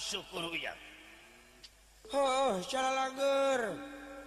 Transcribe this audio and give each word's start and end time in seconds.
syukur 0.00 0.48
ujang 0.48 0.80
oh 2.16 2.56
cara 2.66 2.90
lager 2.90 3.76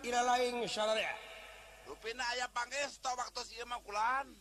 ira 0.05 0.21
lain 0.21 0.63
salah 0.69 0.95
ya 0.95 1.13
Rupina 1.83 2.23
ayah 2.35 2.47
pangesto 2.47 3.11
waktu 3.11 3.43
si 3.43 3.59
mah 3.67 3.75
kulan. 3.83 4.31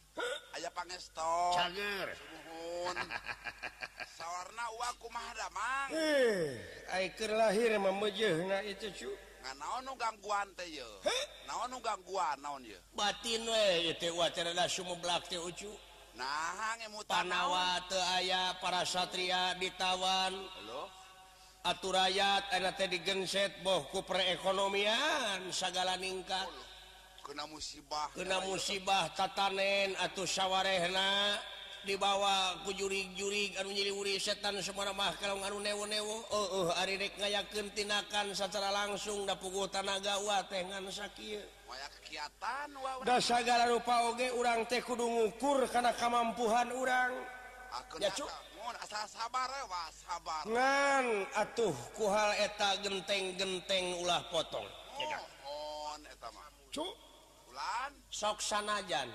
Ayah 0.54 0.70
pangesto. 0.70 1.58
Cager. 1.58 2.14
Suhun. 2.14 2.96
Sawarna 4.16 4.64
uang 4.78 4.96
kumaha 5.02 5.32
damang. 5.34 5.88
Eh, 5.90 6.54
ai 6.94 7.10
keur 7.18 7.34
lahir 7.34 7.74
mamejehna 7.82 8.62
itu 8.62 8.88
cu. 8.94 9.10
Nganaon 9.42 9.82
nu 9.82 9.92
gangguan 9.98 10.48
teh 10.54 10.70
ye? 10.70 10.86
Naon 11.50 11.74
nu 11.74 11.82
gangguan 11.82 12.38
naon 12.38 12.62
ye? 12.62 12.78
Batin 12.94 13.42
we 13.42 13.90
ieu 13.90 13.94
teh 13.98 14.14
uwa 14.14 14.30
teh 14.30 14.46
da 14.46 14.70
sumeblak 14.70 15.26
teh 15.26 15.42
ucu. 15.42 15.74
Nah, 16.14 16.76
ngemut 16.78 17.08
panawa 17.08 17.80
teu 17.88 17.98
aya 17.98 18.54
para 18.60 18.84
satria 18.84 19.56
ditawan 19.56 20.30
atur 21.62 21.94
rakyat 21.94 22.50
teh 22.74 22.88
digengset 22.90 23.62
bohku 23.62 24.02
perekonomian 24.02 25.46
segala 25.54 25.94
ningkat 25.94 26.50
oh, 26.50 26.66
kena 27.22 27.46
musibah. 27.46 28.10
Kena 28.18 28.42
musibah 28.42 29.14
tatanen 29.14 29.94
atau 30.02 30.26
syawarehna 30.26 31.38
dibawa 31.82 32.62
ku 32.62 32.70
jurig-jurig 32.74 33.58
anu 33.58 33.74
nyiliwuri 33.74 34.14
setan 34.18 34.58
semua 34.62 34.94
mah 34.94 35.14
kalau 35.18 35.38
anu 35.42 35.58
newo-newo 35.58 36.30
oh 36.30 36.46
oh 36.62 36.68
ari 36.78 36.94
rek 36.94 37.18
ngayakeun 37.18 37.74
tinakan 37.74 38.30
secara 38.34 38.70
langsung 38.70 39.26
da 39.26 39.34
puguh 39.34 39.66
tanaga 39.66 40.14
wa 40.22 40.46
teh 40.46 40.62
ngan 40.62 40.86
sakieu 40.94 41.42
maya 41.66 41.86
kegiatan 41.98 42.70
wa 42.78 43.02
da 43.02 43.18
sagala 43.18 43.66
rupa 43.66 44.14
oge 44.14 44.30
urang 44.30 44.62
teh 44.70 44.78
kudu 44.78 45.02
ngukur 45.02 45.66
kana 45.70 45.90
kamampuhan 45.98 46.70
urang. 46.70 47.14
Ah, 47.72 47.82
ya 47.98 48.12
cuk 48.14 48.28
Eh? 48.72 50.48
ngan 50.48 51.06
atuh 51.36 51.76
kuhal 51.96 52.30
eta 52.40 52.80
genteng-genteng 52.80 54.00
ulah 54.02 54.24
potong. 54.32 54.66
Oh, 55.44 55.94
sanajan. 58.40 59.08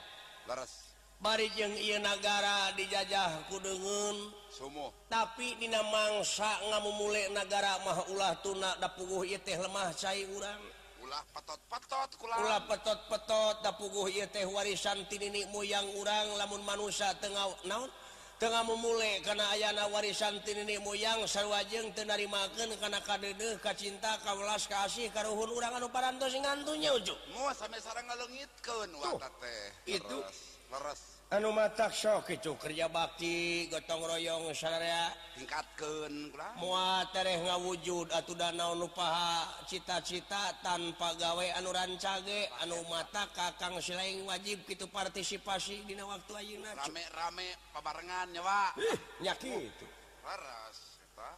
Leres. 0.47 0.87
Bari 1.17 1.49
jeung 1.57 1.73
Ieu 1.73 1.97
nagara 1.97 2.77
dijajah 2.77 3.49
ku 3.49 3.57
deungeun. 3.57 4.17
Sumuh. 4.53 4.93
Tapi 5.09 5.57
dina 5.57 5.81
mangsa 5.81 6.61
ngamumule 6.69 7.33
negara 7.33 7.81
mah 7.81 8.05
ulah 8.13 8.37
tuna 8.45 8.77
da 8.77 8.85
puguh 8.93 9.25
ieu 9.25 9.41
teh 9.41 9.57
lemah 9.57 9.89
cai 9.97 10.29
urang. 10.29 10.61
Ulah 11.01 11.23
petot-petot 11.33 12.09
kula 12.21 12.35
ulah 12.37 12.61
petot-petot 12.69 13.65
da 13.65 13.73
puguh 13.73 14.13
ieu 14.13 14.29
teh 14.29 14.45
warisan 14.45 15.09
ti 15.09 15.17
tinini 15.17 15.49
moyang 15.49 15.89
urang 15.97 16.37
lamun 16.37 16.61
manusia 16.61 17.09
tengah 17.17 17.49
naon? 17.65 17.89
tengah 18.37 18.61
memulai 18.61 19.17
karena 19.25 19.49
ayana 19.49 19.89
warisantin 19.89 20.61
ini 20.61 20.77
moyang 20.77 21.25
sarwajeng 21.25 21.89
tenarimaken 21.97 22.69
karena 22.77 23.01
kadede 23.01 23.57
kacinta 23.57 24.21
kaulas 24.21 24.69
kasih 24.69 25.09
karuhun 25.09 25.49
urang 25.49 25.73
anu 25.73 25.89
parantos 25.89 26.37
ngantunya 26.37 26.93
ujuk. 26.93 27.17
Mau 27.33 27.49
sampai 27.57 27.81
sarang 27.81 28.05
ngalengitkeun 28.05 28.93
wa 28.93 29.17
teh. 29.41 29.97
Itu. 29.97 30.21
Leres, 30.21 30.39
leres. 30.69 31.16
anu 31.27 31.51
matak 31.51 31.91
sok 31.91 32.31
itu 32.31 32.55
kerja 32.55 32.87
bakti 32.87 33.67
gotong 33.67 33.99
royong 33.99 34.47
syariah 34.55 35.11
tingkatkan 35.35 36.31
muat 36.55 37.11
tereh 37.11 37.43
ngawujud 37.43 38.07
atau 38.15 38.31
danau 38.31 38.79
nupaha 38.79 39.43
cita-cita 39.67 40.55
tanpa 40.63 41.13
gawe 41.19 41.47
anu 41.59 41.69
rancage. 41.75 42.47
Anu 42.63 42.79
mata 42.87 43.27
kakang 43.35 43.77
silaing 43.83 44.23
wajib 44.23 44.63
gitu 44.65 44.87
partisipasi 44.87 45.83
dina 45.83 46.07
waktu 46.07 46.31
ayeuna. 46.31 46.73
Rame-rame 46.79 47.75
pabarengan 47.75 48.31
ya 48.31 48.41
pak. 48.41 48.71
Eh, 48.79 48.97
nyaki 49.27 49.51
itu. 49.67 49.87
Waras 50.23 50.79
eta 51.03 51.29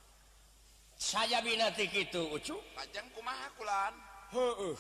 saya 1.00 1.40
binati 1.42 1.90
kitu 1.90 2.30
ucu. 2.30 2.56
Lajang 2.78 3.08
kumaha 3.18 3.48
kulan? 3.58 3.94
Heueuh. 4.36 4.80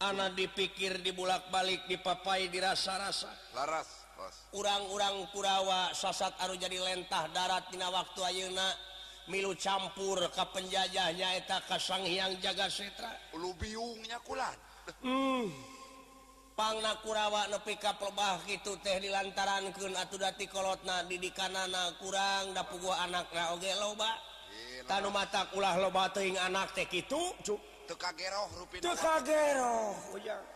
Ana 0.00 0.32
dipikir 0.32 1.04
dibulak-balik 1.04 1.84
dipapai 1.88 2.48
dirasa-rasa. 2.48 3.28
Laras. 3.52 3.99
urang-urang 4.54 5.28
Kurawa 5.30 5.94
sosat 5.94 6.34
Aru 6.42 6.58
jadi 6.58 6.76
lentah 6.76 7.30
darat 7.30 7.68
darattina 7.70 7.88
waktu 7.92 8.20
Ayeuna 8.24 8.68
milu 9.30 9.54
campur 9.54 10.18
ke 10.32 10.44
penjajahnya 10.50 11.38
eta 11.38 11.62
Kasang 11.68 12.02
Hyang 12.02 12.38
jaga 12.42 12.66
setra. 12.66 13.12
Biungnya 13.32 14.18
kulan. 14.26 14.56
Hmm. 15.04 15.46
Pangna 16.58 16.98
Kurawa 17.00 17.48
nepi 17.48 17.78
kapelbah 17.80 18.42
gitu 18.44 18.76
teh 18.84 19.00
di 19.00 19.08
lantaran 19.08 19.72
keun 19.72 19.96
atudati 19.96 20.44
kolotna 20.44 21.06
didikanana 21.08 21.96
kurang 21.96 22.52
dapu 22.52 22.76
gua 22.82 23.06
anak 23.06 23.32
oge 23.56 23.72
loba. 23.80 24.12
Tanu 24.84 25.14
mata 25.14 25.46
ulah 25.54 25.78
loba 25.78 26.10
teing 26.10 26.34
anak 26.36 26.74
teh 26.74 26.88
itu 26.90 27.20
Teka 27.90 28.10
geroh 28.14 28.46
rupi 28.54 28.78
Teka 28.78 29.18
geroh 29.26 29.98
uyang 30.14 30.46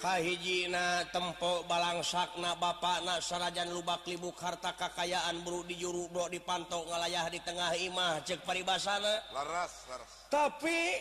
Kahijina 0.00 1.04
tempo 1.12 1.62
Balangsakna 1.68 2.56
Bapak 2.56 3.04
na 3.04 3.20
sarajan 3.20 3.70
lubak 3.70 4.06
libuk 4.08 4.38
harta 4.40 4.72
kakayaan 4.74 5.44
bro 5.44 5.62
di 5.66 5.76
juru 5.78 6.08
Bro 6.08 6.32
dipantau 6.32 6.86
ngalayah 6.88 7.28
di 7.30 7.38
tengah 7.44 7.74
Imah 7.76 8.22
cek 8.24 8.42
paribasana. 8.42 9.22
Laras, 9.34 9.86
laras. 9.90 10.12
tapi 10.32 10.96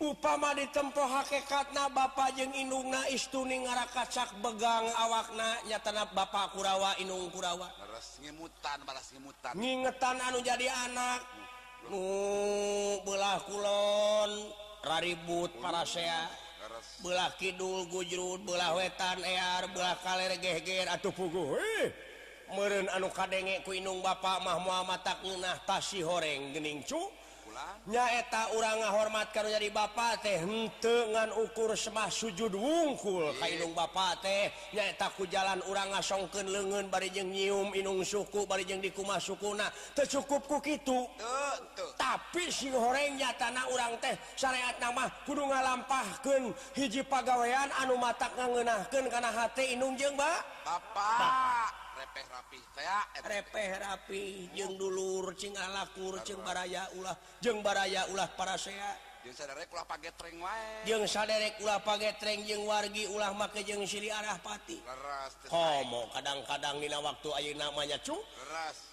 upama 0.00 0.56
ditempo 0.56 1.04
hakekatna 1.04 1.92
Bapak 1.92 2.32
jeung 2.40 2.56
Inungna 2.56 3.04
istuni 3.12 3.60
ngara 3.60 3.84
kacak 3.92 4.32
begang 4.40 4.88
awakna 4.96 5.60
nyatanap 5.68 6.16
Bapak 6.16 6.56
Kurawa 6.56 6.96
Inung 7.04 7.28
Kurawa. 7.28 7.68
Ngingetan 9.52 10.16
anu 10.24 10.40
jadi 10.40 10.66
anak. 10.88 11.20
Nu 11.92 13.00
belah 13.04 13.40
kulon 13.44 14.30
raribut 14.80 15.52
para 15.60 15.84
sea. 15.84 16.49
belah 17.00 17.32
Kidul 17.40 17.88
gujrut 17.88 18.44
belah 18.44 18.76
wetan 18.76 19.20
Ear 19.24 19.68
belah 19.72 19.96
kaller 20.04 20.36
geger 20.36 20.86
atau 20.88 21.10
pugu 21.12 21.56
me 22.50 22.64
anu 22.90 23.08
kadenge 23.14 23.62
kuinung 23.62 24.02
Bapakmah 24.02 24.58
Muhammad 24.58 25.00
taknah 25.06 25.56
tasih 25.64 26.02
horeng 26.02 26.50
gening 26.50 26.82
cu. 26.82 26.98
nyaeta 27.88 28.52
urang 28.54 28.78
ngahormat 28.80 29.32
karo 29.32 29.48
jadi 29.48 29.72
Bapak 29.72 30.22
teh 30.22 30.36
hentengan 30.40 31.32
ukur 31.40 31.72
semah 31.74 32.12
sujud 32.12 32.52
wungkul. 32.52 33.32
Kainung 33.40 33.72
Bapak 33.72 34.22
teh 34.22 34.52
nyaeta 34.76 35.08
ku 35.16 35.24
jalan 35.26 35.58
urang 35.66 35.90
ngasongken 35.96 36.46
bari 36.46 37.10
barijeng 37.10 37.32
nyium 37.32 37.72
inung 37.72 38.04
suku 38.04 38.44
bari 38.44 38.62
barijeng 38.62 38.84
dikumah 38.84 39.18
sukuna. 39.18 39.66
Tercukupku 39.96 40.60
gitu 40.60 41.08
tapi 41.96 42.52
si 42.52 42.68
gorengnya 42.68 43.32
tanah 43.40 43.66
urang 43.72 43.96
teh 43.98 44.14
syariat 44.36 44.76
nama 44.76 45.08
kudu 45.24 45.48
ngalampahkan 45.48 46.52
hiji 46.76 47.02
pagawean 47.08 47.72
anu 47.80 47.96
matak 47.96 48.30
ngangenahkan 48.36 49.04
karena 49.08 49.30
hati 49.32 49.74
inung 49.74 49.96
jeng 49.96 50.12
Mbak. 50.14 50.40
Bapak 50.60 51.79
repeh 52.00 52.24
rapi. 52.32 52.60
Repeh 53.20 53.70
rapi. 53.76 54.24
Jeng 54.56 54.80
dulur 54.80 55.36
cing 55.36 55.52
alakur 55.52 56.24
cing 56.24 56.40
baraya 56.40 56.88
ulah 56.96 57.16
jeng 57.44 57.60
baraya 57.60 58.08
ulah 58.08 58.28
para 58.32 58.56
sehat 58.56 59.09
pagetreng 61.84 62.40
wargi 62.64 63.04
ulah 63.12 63.36
make 63.36 63.60
jeng 63.68 63.84
siri 63.84 64.08
arah 64.08 64.40
pati. 64.40 64.80
Homo 65.52 66.08
kadang-kadang 66.16 66.80
nila 66.80 67.04
waktu 67.04 67.28
Ayu 67.36 67.52
namanya 67.56 68.00
cu. 68.00 68.16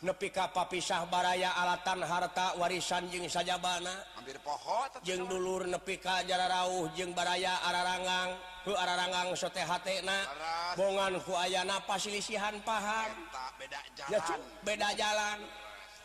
Nepi 0.04 0.28
kapa 0.30 0.68
pisah 0.68 1.08
baraya 1.08 1.56
alatan 1.56 2.04
harta 2.04 2.60
warisan 2.60 3.08
jeng 3.08 3.26
saja 3.32 3.56
bana 3.56 4.04
hampir 4.20 4.38
pohon 4.44 4.92
jeng 5.08 5.24
dulur 5.26 5.64
nepi 5.64 5.96
ka 5.98 6.22
jara 6.28 6.52
rauh 6.52 6.92
jeng 6.94 7.16
baraya 7.16 7.64
ararangang. 7.64 8.36
Ke 8.68 8.76
ararangang 8.76 9.32
sote 9.32 9.64
hatena. 9.64 10.28
Bongan 10.76 11.16
ku 11.24 11.32
ayana 11.40 11.80
pasilisihan 11.88 12.60
paham. 12.68 13.16
Beda 13.56 13.80
jalan, 13.96 14.40
beda 14.60 14.90
jalan. 14.92 15.40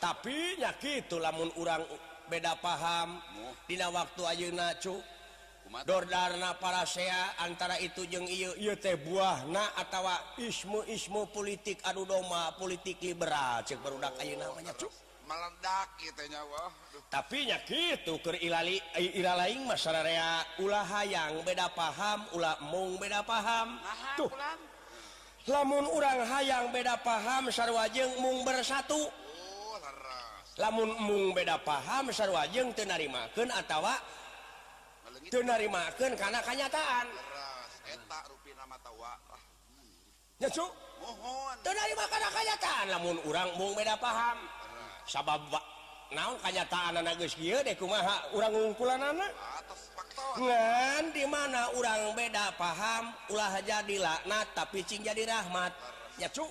tapi 0.03 0.59
nyakit 0.59 1.07
lamun 1.15 1.47
urang 1.55 1.87
beda 2.33 2.57
paham. 2.57 3.21
Dina 3.69 3.93
waktu 3.93 4.23
Ayeuna 4.25 4.73
Dordarna 5.89 6.53
parasea 6.61 7.41
antara 7.41 7.81
itu 7.81 8.05
jeung 8.05 8.29
teh 8.77 8.97
buah 9.01 9.49
nah 9.49 9.73
atautawa 9.81 10.37
ismu-ismu 10.37 11.33
politik 11.33 11.81
adu 11.89 12.05
doma 12.05 12.53
politik 12.61 13.01
liberal 13.01 13.65
cek 13.65 13.81
berudak 13.81 14.13
Ayu 14.21 14.37
namanya 14.37 14.77
cu. 14.77 14.85
Meledak 15.25 15.97
gitu 15.97 16.13
gitunya 16.29 16.43
tapinya 17.09 17.57
gitu 17.65 18.21
ke 18.21 18.37
ila 18.43 19.33
lain 19.39 19.65
masyarakat 19.65 20.61
ulah 20.61 20.85
hayang 20.85 21.41
beda 21.41 21.73
paham 21.73 22.21
ulah 22.37 22.59
mung 22.69 23.01
beda 23.01 23.25
paham. 23.25 23.81
Nah, 23.81 24.19
tuh. 24.19 24.29
lamun 25.49 25.89
urang 25.89 26.21
hayang 26.27 26.69
beda 26.69 27.01
paham 27.01 27.49
sarwajeng 27.49 28.13
mung 28.21 28.45
bersatu. 28.45 29.09
lamun 30.61 30.91
mung 31.01 31.33
beda 31.33 31.57
paham 31.65 32.13
sarwajeng 32.13 32.77
tenarimakan 32.77 33.49
atautawa 33.57 33.97
tenarimakan 35.33 36.13
karena 36.17 36.41
kenyataan. 36.45 37.07
Kenyataan 42.33 42.87
namun 42.91 43.17
orang 43.25 43.49
mung 43.57 43.73
beda 43.73 43.97
paham. 43.97 44.39
Sabab 45.09 45.49
naon 46.13 46.37
kenyataan 46.45 47.01
anak 47.01 47.17
kumaha 47.81 48.29
orang 48.37 48.53
ngungkulan 48.53 49.01
anak 49.01 49.33
ngan 50.37 51.05
di 51.17 51.25
mana 51.25 51.73
orang 51.73 52.13
beda 52.13 52.53
paham 52.61 53.17
ulah 53.33 53.57
jadi 53.65 53.97
laknat 53.97 54.47
tapi 54.53 54.85
cing 54.85 55.01
jadi 55.01 55.25
rahmat. 55.25 55.73
Ya 56.21 56.29
cu? 56.29 56.45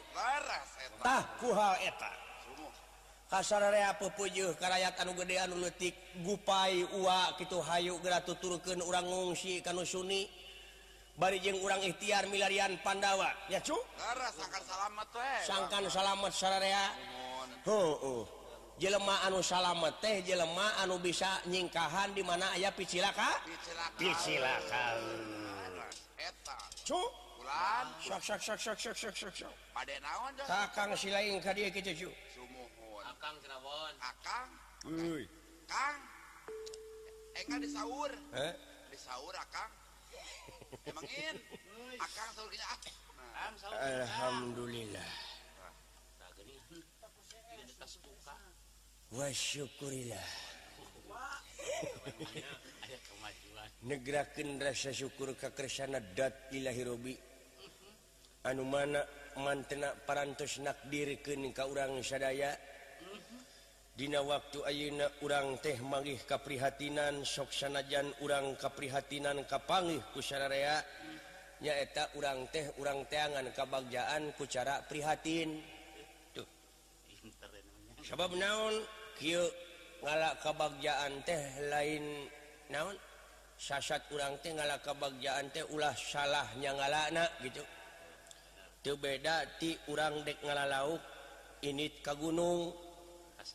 Tah 1.05 1.21
ku 1.37 1.53
hal 1.53 1.77
eta. 1.85 2.20
kasarrea 3.31 3.95
pepujuh 3.95 4.59
kerayaat 4.59 4.99
anu 4.99 5.15
gedean 5.15 5.55
nuletik 5.55 5.95
gupai 6.19 6.83
uak 6.99 7.39
gitu 7.39 7.63
hayyu 7.63 7.95
gratu 8.03 8.35
turken 8.35 8.83
urang 8.83 9.07
ngungsi 9.07 9.63
kanu 9.63 9.87
Sunni. 9.87 10.27
Barijeng 11.15 11.59
urang 11.63 11.79
ikhtiar 11.79 12.27
milarian 12.27 12.75
Pandawa. 12.83 13.31
Ya 13.47 13.63
cu? 13.63 13.75
Sangkan 13.99 14.63
salamet 14.67 15.07
sangkan 15.43 15.83
salamet 15.91 16.33
sararea 16.33 16.85
oh, 17.67 17.93
oh. 17.99 18.21
jelema 18.79 19.19
anu 19.27 19.43
salamet 19.43 19.95
teh 20.01 20.23
jelema 20.23 20.81
anu 20.81 20.97
bisa 20.99 21.39
nyingkahan 21.47 22.15
di 22.15 22.23
mana 22.23 22.51
ayah 22.55 22.71
picilaka? 22.75 23.43
Picilakan 23.99 24.99
cu? 26.87 26.99
Bulan. 27.41 27.85
Sak, 28.01 28.21
sak, 28.21 28.41
sak, 28.41 28.59
sak, 28.59 28.77
sak, 28.77 29.15
sak, 29.17 29.33
sak. 29.33 29.53
Pada 29.73 29.95
naon, 30.03 30.33
Kakang 30.45 30.93
silain 30.93 31.41
ka 31.41 31.55
dia 31.57 31.73
kita, 31.73 31.95
cu. 31.97 32.09
Kang 33.21 33.37
Cirebon. 33.37 33.93
Akang. 34.01 34.49
Euy. 34.89 35.23
Kang. 35.69 36.01
Enggak 37.37 37.61
eh, 37.61 37.63
di 37.63 37.69
sahur. 37.69 38.11
Eh? 38.33 38.53
Di 38.89 38.97
sahur 38.97 39.33
ah, 39.37 39.45
Akang. 39.45 39.71
Emangin. 40.89 41.37
Akang 42.01 42.27
ah, 42.27 42.33
sahur 42.33 42.49
gini 42.49 42.65
ah. 42.65 42.79
Nah. 42.81 43.77
Alhamdulillah. 44.01 45.11
Nah, 46.17 46.29
gini. 46.33 46.57
Ini 47.61 47.73
tas 47.77 47.93
buka. 48.01 48.33
Wa 49.13 49.29
syukurillah. 49.29 50.29
negeraken 53.81 54.61
rasa 54.61 54.93
syukur 54.93 55.33
kekersana 55.33 55.97
datillahiroobi 56.13 57.17
anu 58.45 58.61
mana 58.61 59.01
mantena 59.41 59.97
parantos 60.05 60.61
nakdirken 60.61 61.49
ka 61.49 61.65
urang 61.65 61.97
sadaya 62.05 62.53
Dina 63.91 64.23
waktu 64.23 64.65
Ayeuna 64.65 65.05
urang 65.21 65.61
teh 65.61 65.77
manggih 65.83 66.17
kaprihatinan 66.25 67.21
sok 67.21 67.53
sanajan 67.53 68.09
urang 68.25 68.57
kaprihatinan 68.57 69.45
kapangih 69.45 70.01
ku 70.15 70.23
sararea 70.23 70.81
nyaeta 71.61 72.09
urang 72.17 72.49
teh 72.49 72.65
urang 72.81 73.05
teangan 73.05 73.45
kabagjaan 73.53 74.33
ku 74.33 74.49
cara 74.49 74.81
prihatin. 74.81 75.61
Tuh. 76.33 76.47
Sabab 78.01 78.33
naon? 78.33 78.81
Kieu 79.21 79.45
ngala 80.01 80.33
kabagjaan 80.41 81.21
teh 81.21 81.69
lain 81.69 82.25
naon? 82.73 82.97
Sasat 83.61 84.09
urang 84.09 84.41
teh 84.41 84.49
ngala 84.49 84.81
kabagjaan 84.81 85.53
teh 85.53 85.61
ulah 85.69 85.93
salahnya 85.93 86.73
ngalana 86.73 87.29
gitu. 87.45 87.61
Teu 88.81 88.97
beda 88.97 89.45
ti 89.61 89.77
urang 89.93 90.25
dek 90.25 90.41
ngalalauk 90.41 91.03
init 91.61 92.01
ka 92.01 92.17
gunung. 92.17 92.90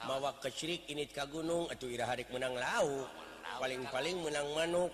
bawa 0.04 0.36
kesyrik 0.36 0.84
ini 0.92 1.08
ka 1.08 1.24
gunung 1.24 1.72
atau 1.72 1.88
Iharik 1.88 2.28
menang 2.28 2.52
laut 2.52 3.08
paling-paling 3.56 4.20
menang 4.20 4.48
manuk. 4.52 4.92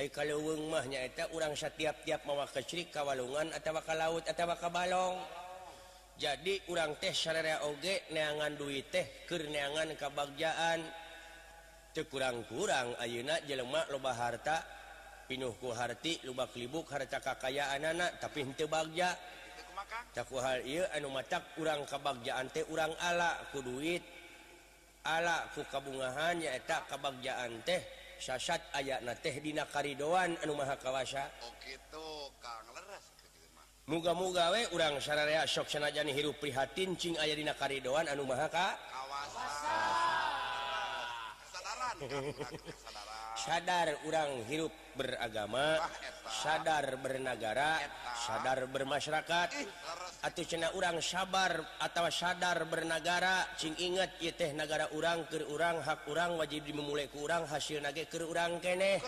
Kalauweng 0.00 0.72
mahnya 0.72 1.04
itu 1.04 1.24
orang 1.36 1.52
setiap-tiap 1.52 2.24
mawa 2.24 2.48
kesyrik 2.48 2.88
kawalungan 2.88 3.52
atau 3.52 3.76
bakal 3.76 3.96
laut 3.98 4.24
atau 4.24 4.44
bakal 4.48 4.70
balong. 4.72 5.18
Jadi 6.16 6.68
orang 6.72 6.96
teh 7.00 7.12
syariah 7.12 7.64
oge 7.64 8.08
neangan 8.12 8.52
duit 8.56 8.88
teh 8.92 9.24
keneangan 9.28 9.96
kebagjaan 9.96 10.80
kurang-kurang 12.00 12.96
Ayeuna 12.96 13.42
jelemak 13.44 13.92
loba 13.92 14.16
harta 14.16 14.64
pinuhku 15.28 15.68
harti 15.76 16.16
lubak 16.24 16.56
libuk 16.56 16.88
harta 16.88 17.20
kakayaan 17.20 17.84
anak 17.92 18.20
tapi 18.24 18.46
hente 18.46 18.64
bagja. 18.64 19.16
hal 20.40 20.60
anu 20.96 21.08
mata 21.10 21.42
urang 21.58 21.82
kebagjaan 21.86 22.46
teh 22.54 22.64
urang 22.70 22.94
ala 23.02 23.38
ku 23.52 23.62
duit. 23.62 24.02
Ala 25.00 25.48
ku 25.56 25.64
kabungahan 25.66 26.38
nyaeta 26.38 26.86
kebagjaan 26.86 27.62
teh. 27.64 27.80
Sasat 28.20 28.60
ayatna 28.76 29.16
teh 29.16 29.40
dina 29.40 29.64
karidoan 29.64 30.36
anu 30.44 30.52
maha 30.54 30.76
kawasa. 30.76 31.24
Muga-muga 33.90 34.54
we 34.54 34.62
urang 34.76 35.00
sararea 35.02 35.42
sok 35.48 35.66
sanajan 35.66 36.06
hirup 36.12 36.38
prihatin 36.38 36.94
cing 36.94 37.18
aya 37.18 37.34
dina 37.34 37.58
karidoan 37.58 38.06
anu 38.06 38.22
maha 38.28 38.46
ka? 38.46 38.78
Kawasa. 38.78 39.46
sadar 43.40 43.88
urang 44.04 44.44
hirup 44.44 44.72
beragama 44.92 45.80
sadar 46.28 47.00
bernagara 47.00 47.80
sadar 48.20 48.68
bermasyarakat. 48.68 49.48
Atau 50.20 50.44
cena 50.44 50.68
urang 50.76 51.00
sabar 51.00 51.64
atau 51.80 52.04
sadar 52.12 52.68
bernagara 52.68 53.48
Cing 53.56 53.72
ingat 53.80 54.20
ye 54.20 54.36
teh 54.36 54.52
negara 54.52 54.92
urang 54.92 55.24
ke 55.32 55.40
urang 55.48 55.80
hak 55.80 56.04
urang 56.12 56.36
wajib 56.36 56.68
dimulai 56.68 57.08
ke 57.08 57.16
urang 57.16 57.48
hasil 57.48 57.80
nage 57.80 58.04
ke 58.04 58.20
urang 58.20 58.60
keneh. 58.60 59.00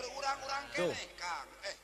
Tuh. 0.73 0.93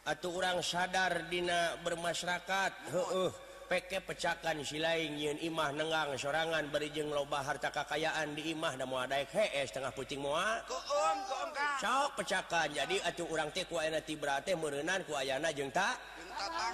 atau 0.09 0.33
urang 0.33 0.59
sadar 0.65 1.29
dina 1.29 1.77
bermasyarakat 1.85 2.71
heuh 2.89 3.31
peke 3.69 4.01
pecakan 4.01 4.65
silain 4.65 5.13
yin 5.13 5.37
imah 5.45 5.69
nenggang 5.77 6.17
sorangan 6.17 6.65
berijeng 6.73 7.13
loba 7.13 7.45
harta 7.45 7.69
kakayaan 7.69 8.33
di 8.33 8.57
imah 8.57 8.73
dan 8.73 8.89
mua 8.89 9.05
daek 9.05 9.29
hees 9.29 9.69
tengah 9.69 9.93
puting 9.93 10.17
mua 10.17 10.65
sok 11.77 12.17
pecakan 12.17 12.73
jadi 12.73 12.97
atuh 13.05 13.29
urang 13.29 13.53
teh 13.53 13.69
ku 13.69 13.77
ayana 13.77 14.01
tibrate 14.01 14.57
meureunana 14.57 15.05
ku 15.05 15.13
ayana 15.13 15.53
jeung 15.53 15.69
tak 15.69 16.01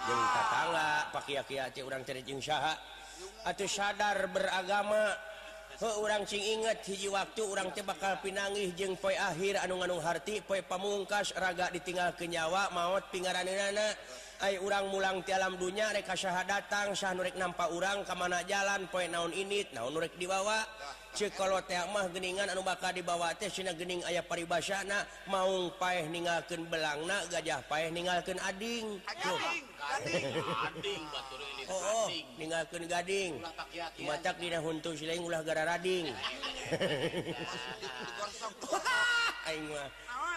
jeung 0.08 0.24
tatangga 0.32 0.90
pakia-kia 1.12 1.68
teh 1.76 1.84
urang 1.84 2.02
teh 2.08 2.16
jeung 2.24 2.40
saha. 2.40 2.74
Atuh 3.46 3.70
sadar 3.70 4.32
beragama 4.32 5.14
he 5.76 5.90
urang 6.00 6.24
cing 6.24 6.40
inget 6.40 6.80
hiji 6.88 7.12
waktu 7.12 7.44
urang 7.44 7.76
teh 7.76 7.84
bakal 7.84 8.16
pinangih 8.24 8.72
jeung 8.80 8.96
poi 8.96 9.20
akhir 9.20 9.60
anu-ganung 9.60 10.00
harti 10.00 10.40
poi 10.40 10.64
pamungkas 10.64 11.36
raga 11.36 11.68
ditinggal 11.76 12.16
kenyawa 12.16 12.72
maut 12.72 13.04
pingaran 13.12 13.44
anak 13.44 14.00
ay 14.42 14.60
urang 14.60 14.92
mulang 14.92 15.24
ti 15.24 15.32
alam 15.32 15.56
dunya 15.56 15.92
reka 15.96 16.18
syaha 16.18 16.44
datang 16.44 16.92
Syah 16.92 17.16
nurrek 17.16 17.40
nampa 17.40 17.72
urang 17.72 18.04
kemana 18.04 18.44
jalan 18.44 18.88
poin 18.92 19.08
naon 19.08 19.32
ini 19.32 19.64
naon 19.72 19.94
nurrek 19.96 20.18
dibawa. 20.20 20.64
Kalau 21.16 21.64
temah 21.64 22.12
geningan 22.12 22.52
anu 22.52 22.60
baka 22.60 22.92
dibawa 22.92 23.32
teh 23.40 23.48
Cina 23.48 23.72
gening 23.72 24.04
ayah 24.04 24.20
paribasana 24.20 25.08
mau 25.32 25.72
paeh 25.80 26.12
ningalken 26.12 26.68
belangna 26.68 27.24
gajah 27.32 27.64
paeh 27.72 27.88
ningalken 27.88 28.36
ading. 28.44 29.00
Oh, 31.72 31.80
oh, 31.80 32.08
ningalken 32.36 32.84
gading. 32.84 33.40
Maca 34.04 34.36
tidak 34.36 34.60
huntu 34.60 34.92
silain 34.92 35.24
ulah 35.24 35.40
gara 35.40 35.64
rading. 35.64 36.12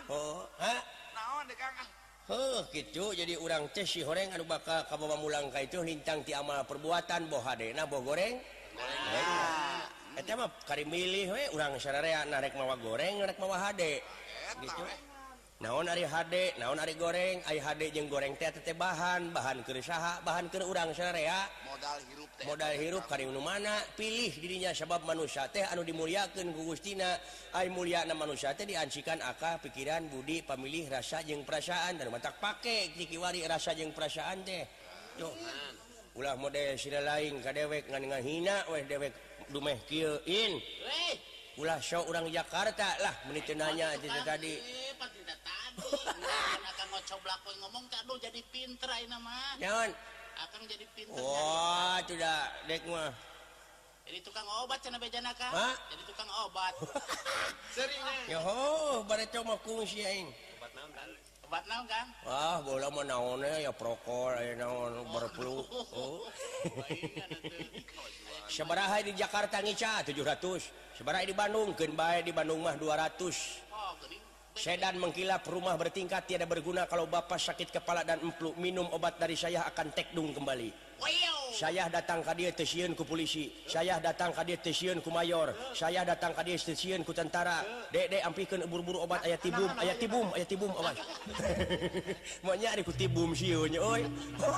Oh, 0.08 0.40
ha? 0.56 0.72
He 2.28 2.44
gitu. 2.76 3.16
Jadi 3.16 3.40
urang 3.40 3.72
tesi 3.72 4.04
goreng 4.04 4.28
anu 4.36 4.44
baka 4.44 4.84
kamu 4.92 5.16
mulangka 5.16 5.64
itu 5.64 5.80
lintang 5.80 6.20
ti 6.24 6.36
amal 6.36 6.60
perbuatan 6.68 7.24
bohadena 7.32 7.88
bo 7.88 8.04
goreng? 8.04 8.36
Nah, 8.76 10.50
kari 10.66 10.84
milih 10.84 11.30
we 11.30 11.44
urang 11.54 11.78
syararea 11.78 12.26
narek 12.26 12.52
mawa 12.58 12.74
goreng 12.76 13.22
narek 13.22 13.38
mawa 13.38 13.70
HD 13.70 14.02
gitu. 14.60 14.82
naon 15.62 15.86
ari 15.86 16.02
HD 16.02 16.58
naon 16.58 16.76
ari 16.82 16.98
goreng? 16.98 17.38
Ay 17.46 17.62
HD 17.62 17.94
jeung 17.94 18.10
goreng 18.10 18.34
teh 18.34 18.50
teh 18.50 18.74
bahan 18.74 19.30
bahan 19.30 19.62
keresaha 19.62 20.18
bahan 20.26 20.50
keur 20.50 20.66
urang 20.66 20.90
syararea 20.90 21.46
modal 21.70 22.02
hirup 22.10 22.17
modal 22.46 22.70
hirup 22.78 23.02
karunu 23.10 23.42
mana 23.42 23.82
pilih 23.98 24.30
dirinya 24.38 24.70
sebab 24.70 25.02
manusia 25.02 25.50
teh 25.50 25.66
anu 25.66 25.82
dimuliakan 25.82 26.54
gugustina 26.54 27.18
ay 27.58 27.66
mulia 27.66 28.06
na 28.06 28.14
manusia 28.14 28.54
teh 28.54 28.62
diancikan 28.62 29.18
akal 29.26 29.58
pikiran 29.58 30.06
budi 30.06 30.46
pemilih 30.46 30.86
rasa 30.86 31.26
jeung 31.26 31.42
perasaan. 31.42 31.98
Dan 31.98 32.14
matak 32.14 32.38
pake 32.38 32.94
kikiwari 32.94 33.42
rasa 33.42 33.74
jeung 33.74 33.90
perasaan 33.90 34.46
teh. 34.46 34.62
Yo 35.18 35.34
ulah 36.14 36.38
model 36.38 36.78
sila 36.78 37.02
lain 37.02 37.42
ka 37.42 37.50
dewek 37.50 37.90
ngan 37.90 38.06
ngahina 38.06 38.70
weh 38.70 38.86
dewek 38.86 39.10
dumeh 39.50 39.78
kieu 39.90 40.22
in 40.26 40.62
ulah 41.58 41.82
show 41.82 42.06
urang 42.06 42.30
Jakarta 42.30 43.02
lah 43.02 43.14
menit 43.26 43.50
nanya 43.50 43.98
itu 43.98 44.06
tadi. 44.22 44.54
Eh, 44.54 44.94
tadi. 44.94 45.06
Ngomong 47.48 47.88
jadi 48.20 48.40
pinter 48.52 48.90
ayeuna 48.92 49.18
mah. 49.18 49.58
akan 50.38 50.60
jadi 50.70 50.84
pinter 50.94 51.18
wah 51.18 51.98
oh, 51.98 51.98
sudah 52.06 52.38
dek 52.70 52.82
mah 52.86 53.10
jadi 54.08 54.18
tukang 54.24 54.48
obat 54.64 54.78
cina 54.80 54.96
bejana 54.96 55.36
kah 55.36 55.52
ha? 55.52 55.68
jadi 55.92 56.02
tukang 56.08 56.30
obat. 56.48 56.72
Sering 57.76 58.00
seringnya. 58.08 58.40
Yoho 58.40 59.04
bare 59.04 59.28
coba 59.28 59.60
kungsi 59.60 60.00
aing. 60.00 60.32
Obat 60.56 60.72
naon 60.72 60.90
kan 60.96 61.08
obat 61.48 61.64
naon 61.64 61.84
kan 61.88 62.06
wah 62.28 62.60
bola 62.60 62.88
mah 62.92 63.04
naonnya 63.08 63.68
ya 63.68 63.72
prokol 63.72 64.36
aya 64.36 64.52
naon 64.52 65.00
berpelu 65.08 65.64
oh. 65.64 65.84
oh. 66.00 66.20
Sebaraha 68.52 69.00
di 69.00 69.16
Jakarta 69.16 69.64
ngica 69.64 70.04
700 70.04 71.00
Sebaraha 71.00 71.24
di 71.24 71.32
Bandung 71.32 71.72
Kenbae 71.72 72.20
di 72.20 72.36
Bandung 72.36 72.60
mah 72.60 72.76
200 72.76 73.67
sedan 74.58 74.98
mengkilap 74.98 75.46
rumah 75.46 75.78
bertingkat 75.78 76.26
tiada 76.26 76.42
berguna 76.42 76.90
kalau 76.90 77.06
Bapak 77.06 77.38
sakit 77.38 77.70
kepala 77.70 78.02
dan 78.02 78.18
empluk 78.18 78.58
minum 78.58 78.90
obat 78.90 79.14
dari 79.14 79.38
saya 79.38 79.62
akan 79.70 79.94
tekdung 79.94 80.34
kembali. 80.34 80.90
Saya 81.54 81.86
datang 81.86 82.26
ke 82.26 82.32
dia 82.34 82.50
stasiun 82.50 82.98
ku 82.98 83.06
polisi. 83.06 83.54
Saya 83.70 84.02
datang 84.02 84.34
ke 84.34 84.42
dia 84.42 84.58
stasiun 84.58 84.98
ku 84.98 85.14
mayor. 85.14 85.54
Saya 85.70 86.02
datang 86.02 86.34
ke 86.34 86.42
dia 86.42 86.58
stasiun 86.58 87.06
ku 87.06 87.14
tentara. 87.14 87.62
Dek 87.94 88.10
dek 88.10 88.22
ampikan 88.26 88.66
buru-buru 88.66 89.06
obat. 89.06 89.22
Ayat 89.22 89.38
tibum 89.38 89.70
ayat 89.78 89.96
tibum 90.02 90.26
ayat 90.34 90.48
tibum 90.50 90.70
obat 90.74 90.98
maknya 92.46 92.68
ada 92.74 92.82
ku 92.82 92.90
tibum 92.90 93.30
siunya 93.30 93.78
oi. 93.78 94.02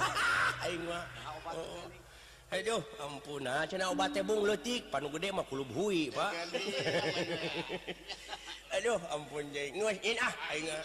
Aing 0.65 0.83
mah. 0.89 1.05
Aduh 2.51 2.83
ampun 2.99 3.47
nah, 3.47 3.63
cena 3.63 3.95
obat 3.95 4.11
tebung 4.11 4.43
letik 4.43 4.91
panu 4.91 5.07
gede 5.15 5.31
mah 5.31 5.47
kulub 5.47 5.71
hui 5.71 6.11
pak. 6.11 6.35
Aduh 8.75 8.99
ampun 9.15 9.47
jeng 9.55 9.79
nuas 9.79 9.95
in 10.03 10.19
ah. 10.19 10.35
Aing 10.51 10.67
ah. 10.67 10.83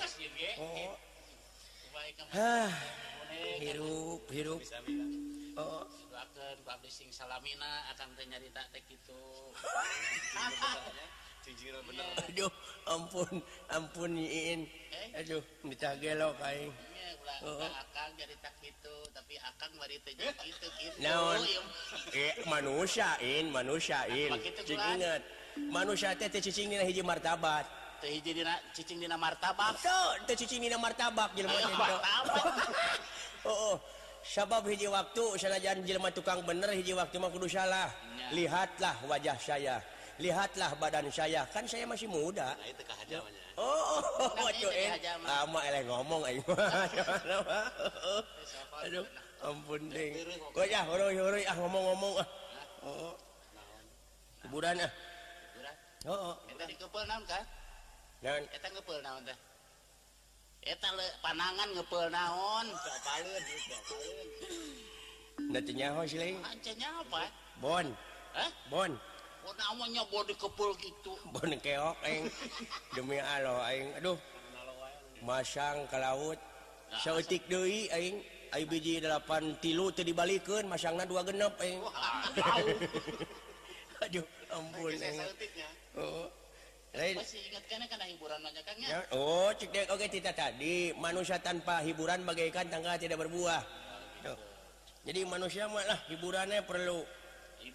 oh. 0.62 0.94
Hah 2.38 2.70
hirup 3.58 4.22
hirup. 4.30 4.62
Oh. 5.58 5.90
Doakeun 6.14 6.62
publishing 6.62 7.10
salamina 7.10 7.90
akan 7.98 8.14
teh 8.14 8.30
nyarita 8.30 8.62
teh 8.70 8.86
kitu. 8.86 9.18
Aduh 12.30 12.54
ampun 12.86 13.42
ampun 13.74 14.14
in. 14.22 14.70
Eh? 14.94 15.18
Aduh 15.18 15.42
minta 15.66 15.98
gelok 15.98 16.38
aing. 16.46 16.70
Oh. 17.46 17.62
tapi 19.14 19.38
akan 19.38 19.70
eh. 19.78 20.34
oh, 21.14 21.38
eh, 22.16 22.34
manusiain 22.50 23.46
manusiain. 23.54 24.34
Ingat 24.66 25.22
manusia 25.70 26.18
cicing 26.18 26.74
hiji 26.74 27.06
martabat 27.06 27.70
cicing 28.74 29.00
dina 29.02 29.18
martabak? 29.18 29.74
Cicing 30.28 30.62
dina 30.62 30.78
martabak 30.78 31.32
oh, 33.50 33.74
oh 33.74 33.76
sabab 34.26 34.66
hiji 34.66 34.90
waktu 34.90 35.38
sanajan 35.38 35.86
jelma 35.86 36.10
tukang 36.10 36.42
bener 36.42 36.74
hiji 36.74 36.98
waktu 36.98 37.22
mah 37.22 37.30
kudu 37.30 37.46
salah. 37.46 37.94
Ya. 38.18 38.34
lihatlah 38.34 38.98
wajah 39.06 39.38
saya. 39.38 39.78
Lihatlah 40.18 40.74
badan 40.82 41.06
saya. 41.14 41.46
Kan 41.54 41.70
saya 41.70 41.86
masih 41.86 42.10
muda. 42.10 42.58
Nah, 42.58 42.66
itu 42.66 42.82
Oh, 43.56 44.04
lama 44.20 44.52
eh. 44.68 44.92
ah, 45.32 45.64
eleng 45.72 45.88
ngomong 45.88 46.28
aing 46.28 46.44
mah. 46.44 46.60
Eh. 46.60 48.20
Aduh, 48.84 49.08
ampun 49.40 49.88
ding. 49.88 50.12
Kok 50.52 50.68
ya 50.68 50.84
horoy-horoy 50.84 51.48
ah 51.48 51.56
ngomong-ngomong 51.56 52.20
ah. 52.20 52.28
Oh, 52.84 52.92
oh. 52.92 52.94
Heeh. 53.16 53.16
Hiburan 54.44 54.76
ah. 54.84 54.92
Hiburan. 54.92 55.76
Heeh. 56.04 56.12
Oh, 56.12 56.36
Eta 56.52 56.68
dikepeul 56.68 57.08
naon 57.08 57.24
kan? 57.24 57.48
Naon? 58.26 58.44
Eta 58.52 58.68
ngepeul 58.74 59.00
naon 59.06 59.22
teh? 59.24 59.38
Eta 60.66 60.90
panangan 61.22 61.70
ngepeul 61.78 62.10
naon? 62.10 62.66
Sapaleun. 62.76 63.44
Nah, 65.52 65.62
cenyaho 65.62 66.02
sih 66.10 66.20
lain. 66.20 66.36
Cenyaho 66.64 67.00
apa? 67.06 67.22
Bon. 67.62 67.88
Hah? 68.34 68.52
Bon. 68.68 68.92
namanya 69.54 70.02
body 70.10 70.34
kepul 70.34 70.74
gitu. 70.82 71.14
Bon 71.34 71.52
keok 71.62 71.98
eng 72.08 72.26
demi 72.98 73.22
Allah 73.22 73.62
aing. 73.70 73.90
Aduh. 74.02 74.18
Masang 75.22 75.86
ke 75.90 75.98
laut. 76.02 76.40
Sautik 77.04 77.46
deui 77.46 77.92
aing. 77.94 78.22
Aing 78.54 78.68
biji 78.72 79.04
delapan 79.04 79.58
tilu 79.60 79.92
teu 79.92 80.08
dibalikeun 80.08 80.66
masangna 80.66 81.06
dua 81.06 81.22
genep 81.28 81.54
aing. 81.60 81.82
Aduh 84.06 84.26
ampun 84.54 84.96
aing 84.96 85.22
oh. 86.00 86.28
Lain. 86.96 87.20
Masih 87.20 87.44
ingat 87.52 87.64
kana 87.68 87.86
kana 87.92 88.08
hiburan 88.08 88.40
nanya 88.40 88.64
Kang 88.64 88.80
ya? 88.80 89.04
Oh 89.12 89.52
cek 89.52 89.68
dek 89.68 89.92
oke 89.92 90.08
tita 90.08 90.32
tadi 90.32 90.96
manusia 90.96 91.36
tanpa 91.44 91.84
hiburan 91.84 92.24
bagaikan 92.24 92.72
tangga 92.72 92.96
tidak 92.96 93.20
berbuah. 93.20 93.60
Tuh. 94.24 94.40
jadi 95.06 95.22
manusia 95.28 95.70
malah 95.70 96.00
hiburannya 96.10 96.66
perlu 96.66 97.04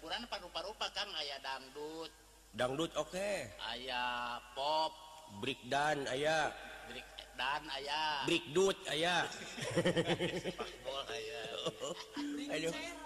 hiburan 0.01 0.25
paru-parupa 0.25 0.89
Kang. 0.97 1.13
Aya 1.13 1.37
dangdut. 1.45 2.09
Dangdut 2.57 2.89
oke. 2.97 3.13
Okay. 3.13 3.53
ayaah 3.77 4.41
pop. 4.57 4.89
Brick 5.37 5.61
dan 5.69 6.01
ayaah 6.09 6.49
dan 7.37 7.61
ayaah 7.69 8.25
brickdut 8.25 8.77
aya. 8.89 9.29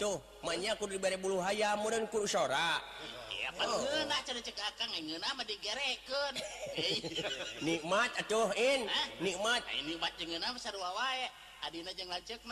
tuh 0.00 0.18
banyak 0.42 0.74
aku 0.74 0.90
diberi 0.90 1.16
bulu 1.18 1.38
hayam 1.42 1.78
mudah 1.80 2.02
kuru 2.10 2.26
sora. 2.26 2.82
Oh. 3.54 3.86
Eh, 6.74 6.98
nikmat 7.66 8.10
atuh 8.18 8.50
in. 8.58 8.90
Nikmat. 9.22 9.62
Nikmat 9.86 10.12
cengenah 10.18 10.50
besar 10.50 10.74
wawae 10.74 11.30
adina 11.64 11.90
jeung 11.96 12.12
lanceuk 12.12 12.42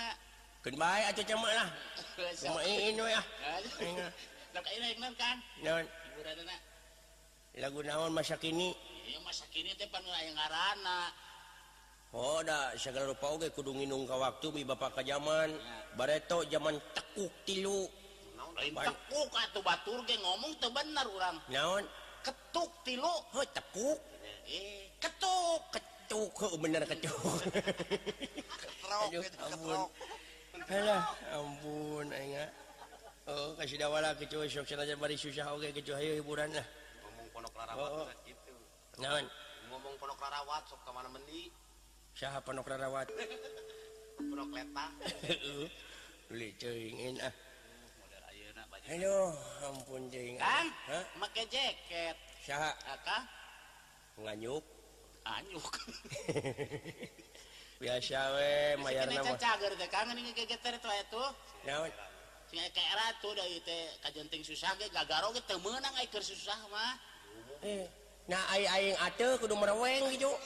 keun 0.62 0.76
bae 0.78 1.02
atuh 1.10 1.24
ceuk 1.26 1.38
mah 1.42 1.68
sama 2.38 2.62
in 2.64 2.96
we 2.96 3.12
ah. 3.12 3.24
Lak 4.52 4.68
ini 4.68 4.86
ingnan 4.96 5.12
kan 5.16 5.36
naon 5.64 5.84
lagu 7.56 7.80
naon? 7.84 8.10
Masa 8.14 8.38
kini 8.38 8.72
ieu 9.08 9.20
masa 9.26 9.44
kini 9.50 9.74
teh 9.76 9.88
pan 9.90 10.04
aya 10.06 10.30
ngarana 10.32 11.10
Oh, 12.12 12.44
Oda 12.44 12.76
segala 12.76 13.08
rupa 13.08 13.32
oge 13.32 13.48
kudu 13.56 13.72
nginung 13.72 14.04
ka 14.04 14.20
waktu 14.20 14.52
mi 14.52 14.68
bapak 14.68 15.00
ka 15.00 15.02
zaman. 15.02 15.48
Ya. 15.48 15.96
bareto 15.96 16.44
zaman 16.44 16.76
tekuk 16.92 17.32
tilu. 17.48 17.88
Lain? 18.52 18.76
Tekuk 18.76 19.32
atuh 19.32 19.64
batur 19.64 20.04
ge 20.04 20.20
ngomong 20.20 20.52
teu 20.60 20.68
bener 20.68 21.08
urang. 21.08 21.40
Naon? 21.48 21.88
Ketuk 22.20 22.68
tilu. 22.84 23.08
Heuh 23.32 23.48
tekuk. 23.56 23.96
Eh, 24.28 24.36
eh 24.44 24.80
ketuk 25.00 25.72
ketuk. 25.72 26.30
Heuh 26.36 26.52
bener 26.60 26.84
ketuk. 26.84 27.16
Ketrok 28.60 29.08
gitu 29.08 29.38
ampun. 29.48 29.80
alah 30.68 31.04
ampun 31.32 32.06
aing 32.12 32.38
ah. 32.38 32.48
oh 33.28 33.56
kasih 33.56 33.80
dawala 33.80 34.12
kecuh 34.20 34.44
sok 34.48 34.68
sanajan 34.68 35.00
bari 35.00 35.16
susah 35.16 35.48
oge 35.56 35.72
kecuh 35.72 35.96
hayu 35.96 36.20
hiburan 36.20 36.52
lah. 36.52 36.66
Ngomong 37.08 37.28
ponok 37.32 37.52
larawat 37.56 37.88
oh, 37.88 38.04
oh. 38.04 38.08
gitu. 38.28 38.52
Naon? 39.00 39.24
Ngomong 39.72 39.96
ponok 39.96 40.20
larawat 40.20 40.68
sok 40.68 40.80
ka 40.84 40.92
mana 40.92 41.08
meni 41.08 41.61
Syah 42.22 42.38
Panok 42.38 42.70
Rarawat 42.70 43.10
Panok 44.14 44.54
Lepang 44.54 44.94
Beli 46.30 46.54
ceingin 46.54 47.18
ah 47.18 47.34
Aduh, 48.86 49.34
ampun 49.66 50.06
jeng 50.06 50.38
Kang, 50.38 50.70
pakai 51.18 51.50
jaket 51.50 52.14
Syah 52.46 52.78
Kang 53.02 53.26
Nganyuk 54.22 54.62
Anyuk 55.26 55.66
Biasa 57.82 58.18
we, 58.38 58.78
mayar 58.86 59.10
nama 59.10 59.26
Sekian 59.26 59.42
cager 59.42 59.72
teh, 59.74 59.90
Kang 59.90 60.06
ini 60.14 60.30
ngegegeter 60.30 60.78
tuh 60.78 60.94
ya 60.94 61.04
tuh 61.10 61.26
Naon 61.66 61.90
Sehingga 62.46 62.70
kayak 62.70 63.02
ratu 63.02 63.34
dari 63.34 63.58
teh 63.66 63.98
kajenting 63.98 64.46
susah 64.46 64.70
ke 64.78 64.86
gagaro 64.94 65.34
ke 65.34 65.42
temenang 65.50 65.94
iker 66.06 66.22
susah 66.22 66.70
mah 66.70 66.94
Eh 67.66 68.01
nah 68.32 68.48
aing 68.56 68.96
acil 68.96 69.36
kudu 69.36 69.52
mereweng 69.60 70.08
gitu. 70.16 70.32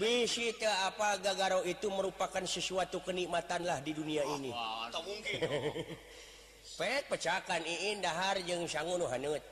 Bisi 0.00 0.54
apa 0.62 1.18
gagaro 1.18 1.66
itu 1.66 1.90
merupakan 1.90 2.40
sesuatu 2.46 3.02
kenikmatan 3.02 3.66
lah 3.66 3.82
di 3.82 3.90
dunia 3.92 4.22
ini. 4.38 4.54
pet 6.78 7.06
pecakan 7.10 7.62
iin 7.66 7.98
dahar 8.02 8.38
jeung 8.42 8.66
sangun 8.66 9.02
hanut 9.06 9.42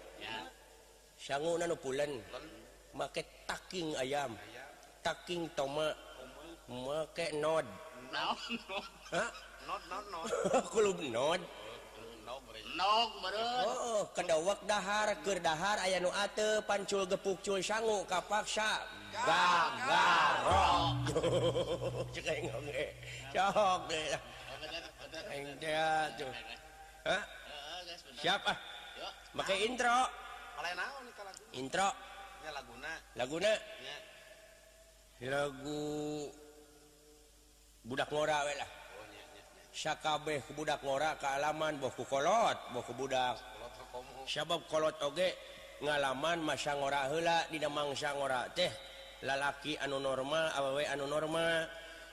sangunan 1.18 1.74
bulan 1.82 2.10
make 2.94 3.26
taking 3.48 3.90
ayam. 3.98 4.38
Taking 5.02 5.50
tomat 5.52 5.98
make 6.70 7.34
nod. 7.36 7.66
Klub 10.70 10.98
nod. 11.10 11.42
Oh, 12.34 14.02
oh, 14.02 14.02
kedawak 14.10 14.58
dahar 14.66 15.14
kedahar 15.22 15.78
aya 15.86 16.02
nu 16.02 16.10
ate 16.10 16.58
pancul 16.66 17.06
gepukcul 17.06 17.62
sanggu 17.62 18.02
kapaksa. 18.10 18.82
Siapa? 28.18 28.52
Pakai 29.38 29.58
intro. 29.70 29.98
Intro. 31.54 31.88
Laguna. 32.50 32.92
Laguna? 33.14 33.52
Lagu 35.22 35.80
budak 37.86 38.10
Lora 38.10 38.42
welah 38.42 38.83
Sakabeh 39.74 40.46
kebudak 40.46 40.86
lora 40.86 41.18
kealaman 41.18 41.82
bokukolot 41.82 42.54
boku 42.70 42.94
budak. 42.94 43.34
Sabab 44.22 44.62
kolot 44.70 44.94
oge 45.02 45.34
ngalaman 45.82 46.46
masa 46.46 46.78
ngora 46.78 47.10
hela 47.10 47.42
di 47.50 47.58
mangsa 47.66 48.14
ngora 48.14 48.46
teh. 48.54 48.70
Lalaki 49.26 49.74
anu 49.82 49.98
normal 49.98 50.54
awewe 50.54 50.86
anu 50.86 51.10
normal. 51.10 51.66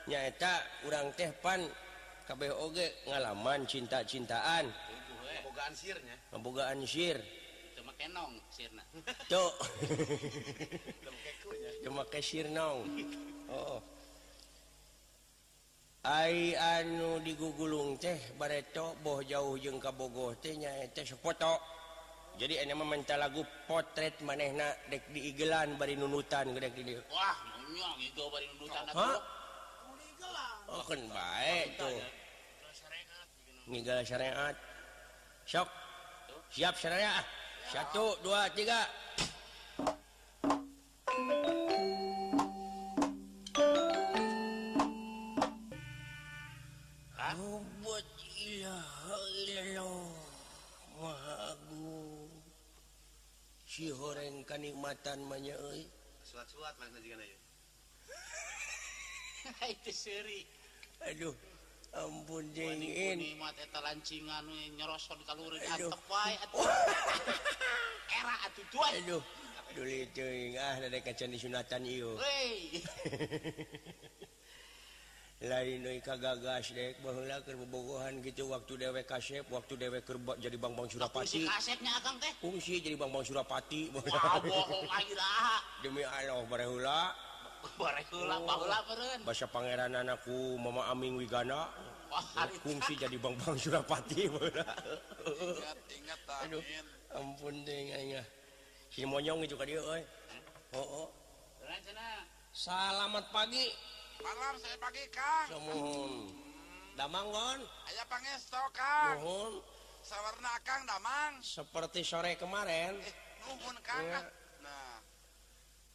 Nyaeta 0.10 0.58
urang 0.90 1.14
teh 1.14 1.30
pan 1.38 1.62
kabeh 2.26 2.50
oge 2.50 3.06
ngalaman 3.06 3.70
cinta-cintaan. 3.70 4.66
Bogaan 5.46 5.74
sirnya. 5.78 6.16
Bogaan 6.34 6.82
sir. 6.90 7.22
Cuma 7.78 7.94
kenong 7.94 8.42
sirna. 8.50 8.82
Tuh. 9.30 9.54
Cuma 11.86 12.02
kesirnong 12.10 12.90
oh 13.54 13.78
Ay 16.02 16.58
anu 16.58 17.22
digugulung 17.22 17.94
teh 18.02 18.18
bareto 18.34 18.98
boh 19.06 19.22
jauh 19.22 19.54
jeung 19.62 19.78
kabogoh 19.78 20.34
tehnya 20.42 20.74
teh 20.90 21.06
foto. 21.14 21.62
Jadi 22.42 22.58
ini 22.58 22.74
mah 22.74 22.90
meminta 22.90 23.14
lagu 23.22 23.46
potret 23.70 24.18
manehna 24.26 24.66
dek 24.90 25.14
di 25.14 25.30
igelan 25.30 25.78
bari 25.78 25.94
nunutan 25.94 26.58
gede 26.58 26.74
di 26.74 26.84
dieu. 26.90 27.02
wah 27.14 27.38
nyuang 27.70 28.02
itu 28.02 28.24
bari 28.34 28.50
nunutan 28.50 28.82
oh, 28.98 29.20
oh 30.74 30.82
kan 30.90 31.02
baik 31.06 31.68
tuh. 31.78 31.94
Ngigal 33.70 34.02
syariat. 34.02 34.56
Sok. 35.46 35.70
Siap 36.50 36.76
syariat 36.82 37.26
satu 37.70 38.18
dua 38.26 38.50
tiga. 38.58 38.90
kenikmatan 54.52 55.24
manya 55.32 55.56
euy. 55.56 55.88
Suat-suat 56.28 56.76
mana 56.76 57.00
jeung 57.00 57.24
ayeuna. 57.24 57.48
Itu 59.72 59.92
seri 59.96 60.44
Aduh. 61.08 61.32
Ampun 61.96 62.52
jeung 62.52 62.84
nikmat 62.84 63.56
eta 63.56 63.80
lancingan 63.80 64.44
nyerosot 64.76 65.24
ka 65.24 65.32
lureun 65.40 65.64
atep 65.64 66.04
wae 66.12 66.36
atuh. 66.44 66.68
Era 68.20 68.36
atuh 68.52 68.66
tuan. 68.76 68.92
Aduh. 69.00 69.24
Duli 69.72 70.04
teuing 70.12 70.60
ah 70.60 70.76
dada 70.84 71.00
kacan 71.00 71.32
disunatan 71.32 71.88
ieu. 71.88 72.20
Hei. 72.20 72.84
lain 75.42 75.82
kagagas 76.06 76.70
dek 76.70 77.02
bahulakerbobogohan 77.02 78.22
gitu 78.22 78.54
waktu 78.54 78.78
dewek 78.78 79.10
kasep 79.10 79.42
waktu 79.50 79.74
dewek 79.74 80.06
kerbak 80.06 80.38
jadi 80.38 80.54
bang 80.54 80.70
Bambang 80.78 80.86
Surapati. 80.86 81.50
Fungsi 82.38 82.78
jadi 82.78 82.94
bang 82.94 83.10
bang 83.10 83.26
Surapati 83.26 83.90
wah 83.90 84.38
bohong 84.38 84.86
aja 84.86 85.16
lah. 85.18 85.58
Demi 85.82 86.06
Allah 86.06 86.46
barehula 86.46 87.10
bahasa 89.26 89.46
oh, 89.46 89.50
pangeran 89.50 89.98
anakku 89.98 90.62
Mama 90.62 90.86
Aming 90.94 91.18
Wigana. 91.18 91.74
Fungsi 92.62 92.94
jadi 92.94 93.18
bang 93.18 93.34
bang 93.42 93.58
Surapati 93.58 94.30
ingat 94.30 95.78
ingat 95.90 96.20
amin 96.46 96.54
Aduh, 96.54 96.64
ampun 97.18 97.56
deh 97.66 98.22
si 98.94 99.10
monyong 99.10 99.42
itu 99.42 99.58
kan 99.58 99.66
dia 99.66 99.82
oh, 99.82 100.78
oh. 100.78 101.10
Selamat 102.52 103.26
pagi. 103.34 103.72
malam 104.22 104.54
saya 104.62 104.78
pagi 104.78 105.06
Kang. 105.10 105.48
Sumun 105.50 106.30
Damangon 106.94 107.60
Ayah 107.90 108.06
pangesto 108.06 108.62
Kang. 108.72 109.18
Nuhun. 109.20 109.54
Sawerna 110.02 110.54
Kang 110.66 110.82
Damang. 110.86 111.34
Seperti 111.42 112.02
sore 112.02 112.38
kemarin. 112.38 112.98
Eh, 113.02 113.16
Nuhun 113.46 113.78
Kang 113.86 114.06
ya. 114.06 114.22
Nah. 114.62 114.98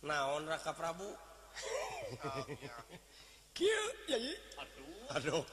Naon 0.06 0.46
Raka 0.46 0.74
Prabu? 0.74 1.06
Oh, 1.06 2.46
ya. 2.66 2.76
Kieu 3.56 3.86
yai 4.10 4.34
Aduh. 4.60 5.08
Aduh. 5.16 5.44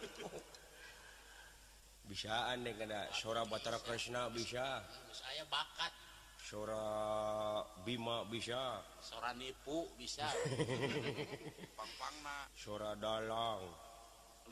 Bisaan 2.04 2.68
deh 2.68 2.76
kada. 2.76 3.08
Sora 3.16 3.48
Batara 3.48 3.80
Krishna 3.80 4.28
bisa. 4.30 4.84
Saya 5.16 5.48
bakat. 5.48 5.94
Sora 6.54 7.66
Bima 7.82 8.22
bisa. 8.30 8.78
Sora 9.02 9.34
nipu 9.34 9.90
bisa. 9.98 10.30
Pangpangna. 11.82 12.46
Sora 12.54 12.94
dalang. 12.94 13.74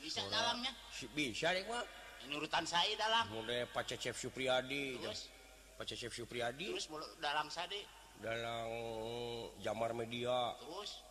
Bisa 0.02 0.26
Sora... 0.26 0.34
dalangnya? 0.34 0.74
Bisa 1.14 1.54
deh 1.54 1.62
Pak 1.62 1.86
Nurutan 2.26 2.66
saya 2.66 2.90
dalang. 2.98 3.30
Mulai 3.30 3.70
Pak 3.70 3.86
Cecep 3.86 4.18
Supriyadi. 4.18 4.98
Terus? 4.98 5.30
Pak 5.78 5.86
Cecep 5.86 6.10
Supriyadi. 6.10 6.74
Terus 6.74 6.90
dalang 7.22 7.46
sade 7.46 7.86
Dalang 8.18 8.70
Jamar 9.62 9.94
Media. 9.94 10.58
Terus? 10.58 11.06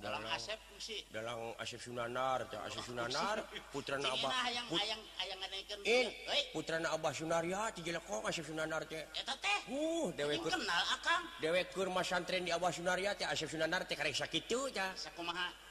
dalam 0.00 0.22
asep 0.32 0.58
kusi. 0.72 1.04
Dalam 1.12 1.52
asep 1.60 1.80
sunanar 1.80 2.48
teh 2.48 2.58
asep 2.58 2.82
sunanar 2.82 3.44
putra 3.70 4.00
na 4.00 4.08
abah 4.16 4.32
put 4.70 4.80
ayang 4.80 5.00
ayang 5.20 5.38
nganaikeun 5.38 5.80
in 5.84 6.06
putra 6.54 6.76
na 6.80 6.88
abah 6.96 7.12
sunaria 7.12 7.68
ti 7.76 7.82
jelek 7.84 8.08
asep 8.24 8.44
sunanar 8.46 8.82
teh. 8.88 8.98
Eh, 8.98 9.20
Eta 9.20 9.34
teh 9.36 9.58
uh 9.70 10.08
dewe 10.16 10.40
keur 10.40 10.56
kenal 10.56 10.84
akang. 10.96 11.22
dewe 11.38 11.62
keur 11.70 11.88
masantren 11.92 12.42
di 12.44 12.50
abah 12.50 12.72
sunaria 12.72 13.14
teh 13.14 13.28
asep 13.28 13.48
sunanar 13.52 13.84
teh 13.84 13.94
karek 13.94 14.16
sakitu 14.16 14.72
teh. 14.72 14.90
Sakumaha 14.96 15.52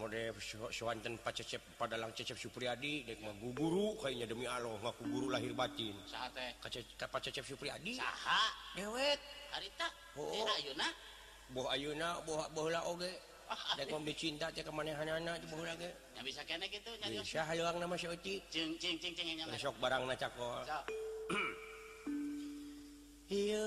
modelwanten 0.00 1.20
Pacecep 1.20 1.60
padalang 1.76 2.16
Cecep 2.16 2.40
Supriyadi 2.40 3.04
dek 3.04 3.20
mau 3.20 3.36
guru 3.52 4.00
kayaknya 4.00 4.32
demi 4.32 4.48
Allah 4.48 4.80
ngaku 4.80 5.04
guru 5.12 5.28
lahir 5.28 5.52
batin. 5.52 5.92
Pacecep 6.96 7.44
Supriyadi? 7.44 8.00
Saha? 8.00 8.48
Dewek. 8.80 9.20
Harita? 9.52 9.92
Oh. 10.16 10.48
Ayuna 10.56 10.88
boh 11.50 11.66
ayuna 11.68 12.08
boh 12.22 12.46
bohla 12.54 12.80
oge. 12.86 13.10
Oh, 13.50 13.74
dek 13.74 13.90
mau 13.90 13.98
dicinta 14.06 14.46
teh 14.54 14.62
kemanehan 14.62 15.10
anak 15.10 15.42
boh 15.50 15.58
lagi 15.66 15.90
ya 16.14 16.22
bisa 16.22 16.38
kene 16.46 16.70
gitu 16.70 16.94
nya 17.02 17.10
bisa 17.10 17.42
hayang 17.50 17.82
nama 17.82 17.98
si 17.98 18.06
Oci. 18.06 18.38
Cing 18.46 18.78
cing 18.78 18.94
cing 19.02 19.10
cing 19.10 19.34
nya 19.34 19.42
besok 19.50 19.74
barang 19.82 20.06
nacakol 20.06 20.62
iya 23.26 23.66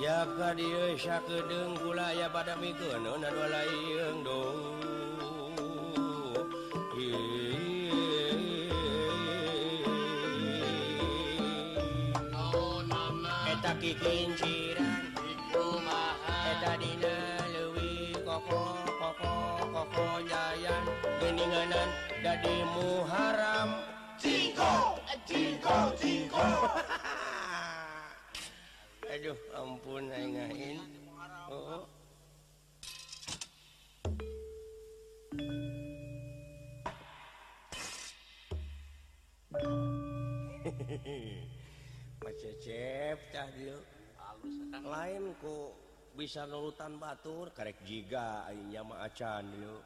Jaka 0.00 0.56
dia 0.56 0.96
kedeng 1.28 1.76
gula 1.76 2.08
ya 2.16 2.32
pada 2.32 2.56
mikun 2.56 3.04
Nona 3.04 3.28
dua 3.28 3.52
layang 3.52 4.24
dong 4.24 4.80
Eta 13.44 13.76
kikin 13.76 14.32
ciran 14.40 15.12
Eta 16.48 16.72
dina 16.80 17.16
lewi 17.52 18.16
koko 18.24 18.80
koko 18.96 19.36
koko 19.68 20.24
jayan 20.24 20.84
Geninganan 21.20 21.92
dadi 22.24 22.64
muharam 22.72 23.84
Cingko, 24.16 24.96
cingko, 25.28 25.92
cingko 26.00 26.89
Aduh 29.20 29.36
ampun 29.52 30.08
ngain 30.08 30.80
Oh 31.52 31.84
Macecep 42.24 43.20
cah 43.28 43.44
akang 44.24 44.88
lain 44.88 45.36
kok 45.36 45.76
bisa 46.16 46.48
nurutan 46.48 46.96
batur 46.96 47.52
karek 47.52 47.76
jiga 47.84 48.48
aingnya 48.48 48.80
mah 48.80 49.04
acan 49.04 49.44
dia 49.52 49.76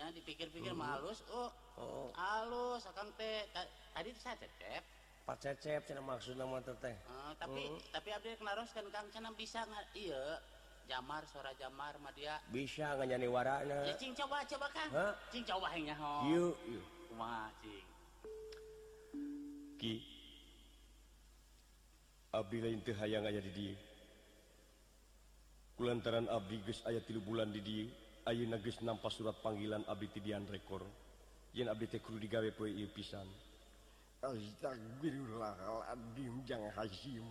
nya 0.00 0.08
dipikir-pikir 0.16 0.72
mah 0.72 0.96
halus 0.96 1.20
oh 1.28 1.52
Oh. 1.78 2.10
Halus 2.16 2.88
akang 2.88 3.12
teh 3.20 3.44
Ta- 3.52 3.68
tadi 3.94 4.10
saya 4.16 4.34
cecep 4.40 4.97
Pak 5.28 5.44
Cecep 5.44 5.84
cina 5.84 6.00
maksud 6.00 6.40
nama 6.40 6.56
teteh. 6.64 6.96
Uh, 7.04 7.12
ah, 7.12 7.32
tapi 7.36 7.68
uh. 7.68 7.76
tapi 7.92 8.08
abdi 8.16 8.32
kenaroskeun 8.40 8.88
Kang 8.88 9.12
cenah 9.12 9.36
bisa 9.36 9.60
nggak 9.60 9.92
iya 9.92 10.40
jamar 10.88 11.20
suara 11.28 11.52
jamar 11.60 12.00
mah 12.00 12.16
dia 12.16 12.40
bisa 12.48 12.96
nganyani 12.96 13.28
warana. 13.28 13.84
Ya 13.84 13.92
cing 14.00 14.16
coba 14.16 14.40
coba 14.48 14.72
Kang. 14.72 14.88
Huh? 14.88 15.12
Cing 15.28 15.44
coba 15.44 15.68
hengnya 15.76 15.92
nyaho. 15.92 16.32
Yuk 16.32 16.56
yuk. 16.72 16.86
Kumaha 17.12 17.52
cing. 17.60 17.88
Ki 19.76 19.94
Abdi 22.32 22.58
lain 22.64 22.80
teu 22.80 22.96
hayang 22.96 23.28
aya 23.28 23.44
di 23.44 23.52
dieu. 23.52 23.76
Kulantaran 25.76 26.24
abdi 26.32 26.56
geus 26.64 26.80
aya 26.88 27.04
tilu 27.04 27.20
bulan 27.20 27.52
di 27.52 27.60
dieu, 27.60 27.92
ayeuna 28.24 28.56
geus 28.64 28.80
nampa 28.80 29.12
surat 29.12 29.36
panggilan 29.44 29.84
abdi 29.84 30.08
ti 30.08 30.24
dian 30.24 30.48
rekor. 30.48 30.88
Yen 31.52 31.68
abdi 31.68 31.84
teh 31.84 32.00
kudu 32.00 32.16
digawe 32.16 32.48
poe 32.56 32.72
ieu 32.72 32.88
pisan. 32.88 33.28
Astagfirullahaladzim 34.18 36.42
Jang 36.42 36.66
Hasyim 36.74 37.22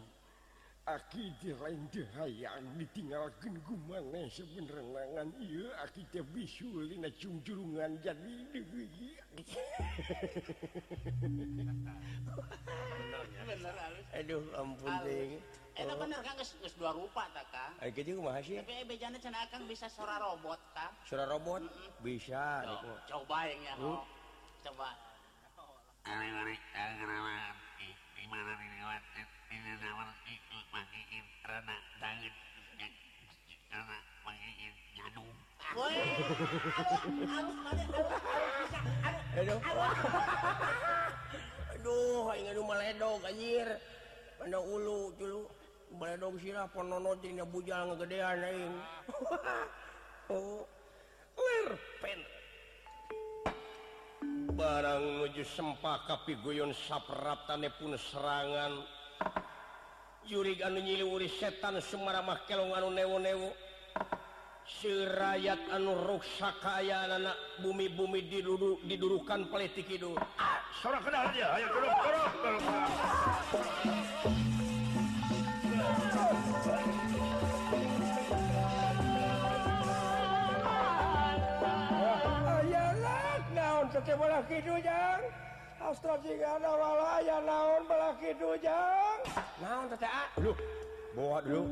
Akidah 0.88 1.67
lain 1.67 1.84
dihayang 1.91 2.63
ditinggalkan 2.80 3.60
gumana 3.67 4.23
sebenarnya 4.32 5.28
iya 5.36 5.84
teh 5.91 6.23
bisul 6.32 6.88
ini 6.88 7.12
cungcurungan 7.19 8.00
jadi 8.00 8.36
dewi 8.56 8.88
Bener 13.43 13.76
halus 13.76 14.08
aduh 14.15 14.47
ampun 14.56 14.95
deh 15.04 15.43
Eta 15.76 15.91
bener 15.91 16.23
kan 16.23 16.39
nges 16.39 16.56
dua 16.73 16.89
rupa 16.89 17.30
tak 17.38 17.45
kang. 17.54 17.69
Eh 17.86 17.93
gitu 17.93 18.17
kumaha 18.17 18.41
sih? 18.41 18.58
Tapi 18.58 18.82
eh, 18.82 18.86
bejana 18.89 19.21
cina 19.21 19.45
kang 19.54 19.69
bisa 19.69 19.86
suara 19.86 20.17
robot 20.17 20.58
kang. 20.73 20.89
Suara 21.06 21.30
robot? 21.30 21.69
Bisa 22.02 22.65
coba 23.06 23.45
yang 23.45 23.62
ya 23.62 23.78
coba. 24.65 25.07
Aduhdo 42.98 43.28
anjir. 43.28 43.70
Mana 44.39 44.60
ulu 44.63 45.12
dulu 45.20 45.41
dong 46.17 46.38
sirah 46.39 46.67
ponono 46.72 47.15
ponononya 47.17 47.46
bujang 47.46 47.93
gedean 48.00 48.43
aing. 48.43 48.76
oh. 50.34 50.63
Lerpen. 51.38 52.37
barang 54.58 55.22
nuju 55.22 55.46
sempa 55.46 56.02
kapi 56.10 56.41
guyon 56.41 56.74
sapraptane 56.74 57.70
pun 57.78 57.93
serangan. 57.93 58.74
Jurig 60.26 60.65
anu 60.65 60.82
nyiliwuri 60.82 61.30
setan 61.30 61.78
Sumaramah 61.78 62.41
kelong 62.50 62.74
anu 62.74 62.89
newo-newo. 62.89 63.54
Sirayat 64.67 65.72
anu 65.72 65.96
ruksak 65.96 66.60
kaya 66.60 67.08
anak 67.08 67.38
bumi-bumi 67.63 68.28
diduduk 68.28 68.84
didurukan 68.84 69.48
politik 69.48 69.88
itu 69.88 70.12
ah, 70.41 70.60
sorok 70.84 71.08
kenal 71.08 71.32
dia. 71.32 71.48
Ayo 71.56 71.72
duduk 71.72 71.93
duduk, 72.04 72.34
Kidujang 84.08 85.20
Astro 85.84 86.15
jika 86.24 86.56
ada 86.56 86.72
wala 86.72 87.20
ya 87.20 87.43
naon 87.43 87.84
bala 87.91 88.15
Kidujang 88.15 89.20
gitu, 89.28 89.43
Naon 89.60 89.91
tata 89.91 90.32
Dulu 90.39 90.56
Bawa 91.12 91.43
dulu. 91.43 91.67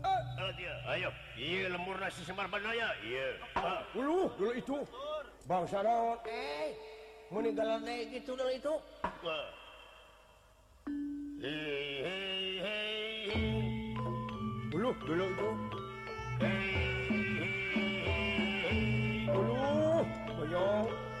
Eh 0.00 0.40
oh, 0.40 0.50
dia 0.56 0.74
ayo. 0.96 1.10
Iya 1.36 1.76
lemur 1.76 2.00
nasi 2.00 2.24
semar 2.24 2.48
banaya 2.48 2.96
Iya. 3.04 3.36
Eh. 3.36 3.80
Dulu 3.92 4.32
dulu 4.40 4.50
itu. 4.56 4.76
Bangsa 5.44 5.84
naon? 5.84 6.16
Eh 6.24 6.72
meninggal 7.28 7.84
naik 7.84 8.16
gitu 8.16 8.32
dulu 8.32 8.48
itu. 8.48 8.74
Eh. 9.28 9.46
Hei 11.44 12.00
hei 12.00 12.48
hei 12.64 13.92
Dulu 14.72 14.90
dulu 15.04 15.24
itu. 15.28 15.48
Hei. 16.40 16.64
Dulu 19.28 20.00
Boyong. 20.40 21.11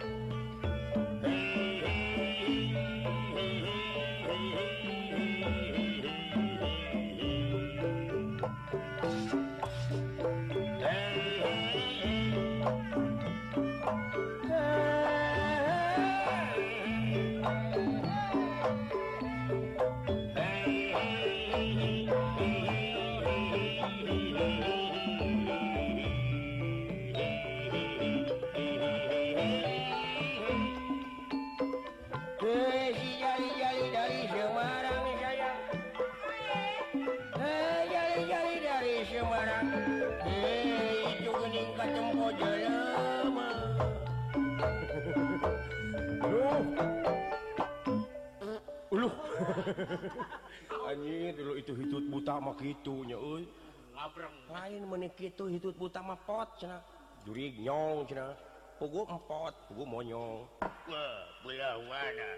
anjir 50.88 51.32
dulu 51.36 51.52
itu 51.56 51.72
hitut 51.76 52.04
buta 52.10 52.38
mah 52.38 52.54
gitu 52.60 53.04
nya 53.06 53.16
euy. 53.16 53.48
Labreng. 53.92 54.34
Lain 54.48 54.82
meneh 54.88 55.12
kitu 55.12 55.46
hitut 55.48 55.76
buta 55.76 56.00
mah 56.00 56.18
pot 56.24 56.48
cenah. 56.58 56.80
Jurig 57.22 57.56
nyong 57.60 58.08
cenah. 58.08 58.32
Pugu 58.80 59.06
empot 59.06 59.54
pugu 59.70 59.84
monyong. 59.86 60.42
Wah 60.62 61.18
belah 61.46 61.76
mana? 61.86 62.30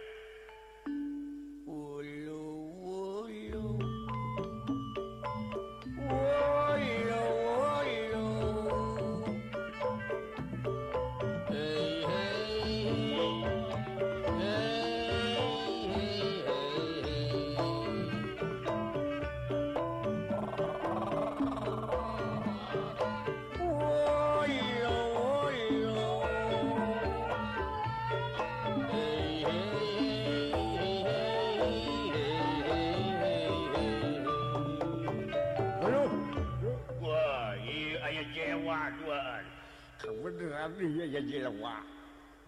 Ul 1.64 2.23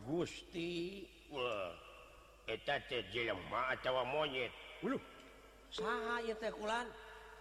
Gusti 0.07 1.03
atau 3.71 4.05
monyet. 4.07 4.53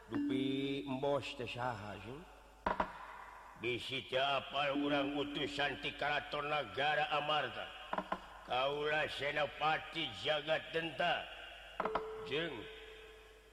Dupimbos 0.06 1.26
disipal 3.63 4.69
urang 4.84 5.17
utusan 5.17 5.80
di 5.82 5.89
Karaton 5.98 6.45
negara 6.45 7.10
Amarta 7.17 7.65
Kaulah 8.45 9.10
senopati 9.17 10.06
jaga 10.21 10.62
tenta. 10.69 11.26
Jeng. 12.30 12.54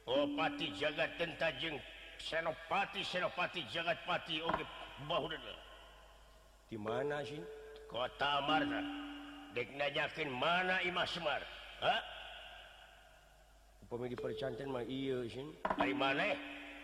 Opati 0.04 0.68
jaga 0.76 1.08
tenta 1.16 1.48
jeng. 1.56 1.80
Senopati 2.20 3.00
Senopati 3.00 3.64
jagat 3.72 3.96
pati 4.04 4.44
Oke 4.44 4.60
okay. 4.60 5.71
di 6.72 6.80
mana 6.80 7.20
sih 7.20 7.36
kota 7.84 8.40
Marna 8.48 8.80
dekna 9.52 9.92
yakin 9.92 10.32
mana 10.32 10.80
Imah 10.88 11.04
Semar 11.04 11.44
ha? 11.84 12.00
Percantin 13.92 14.64
di 14.64 14.72
mah 14.72 14.80
iya 14.88 15.20
sih 15.28 15.44
ari 15.68 15.92
maneh 15.92 16.32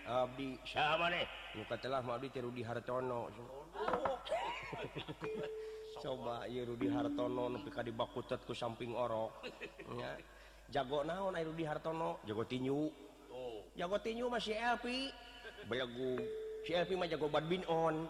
abdi. 0.05 0.61
Saha 0.68 1.09
maneh 1.09 1.24
nu 1.57 1.64
katelah 1.64 2.05
abdi 2.05 2.29
Rudi 2.37 2.61
Hartono 2.61 3.33
coba 6.05 6.44
ieu 6.53 6.68
Rudi 6.68 6.92
Hartono 6.92 7.48
nepi 7.48 7.72
ka 7.72 7.81
dibakutet 7.81 8.44
ku 8.44 8.53
samping 8.53 8.92
orok. 8.92 9.40
Ya. 9.96 10.20
Jago 10.68 11.01
naon 11.01 11.33
ai 11.33 11.48
Rudi 11.48 11.64
Hartono? 11.64 12.20
Jago 12.29 12.44
tinju. 12.44 12.92
Oh. 13.33 13.64
Jago 13.72 13.96
tinju 14.05 14.29
masih 14.29 14.53
Elpi 14.53 15.09
belagu 15.64 16.20
si 16.68 16.77
Elpi 16.77 16.92
mah 16.92 17.09
jago 17.09 17.33
badminton. 17.33 18.05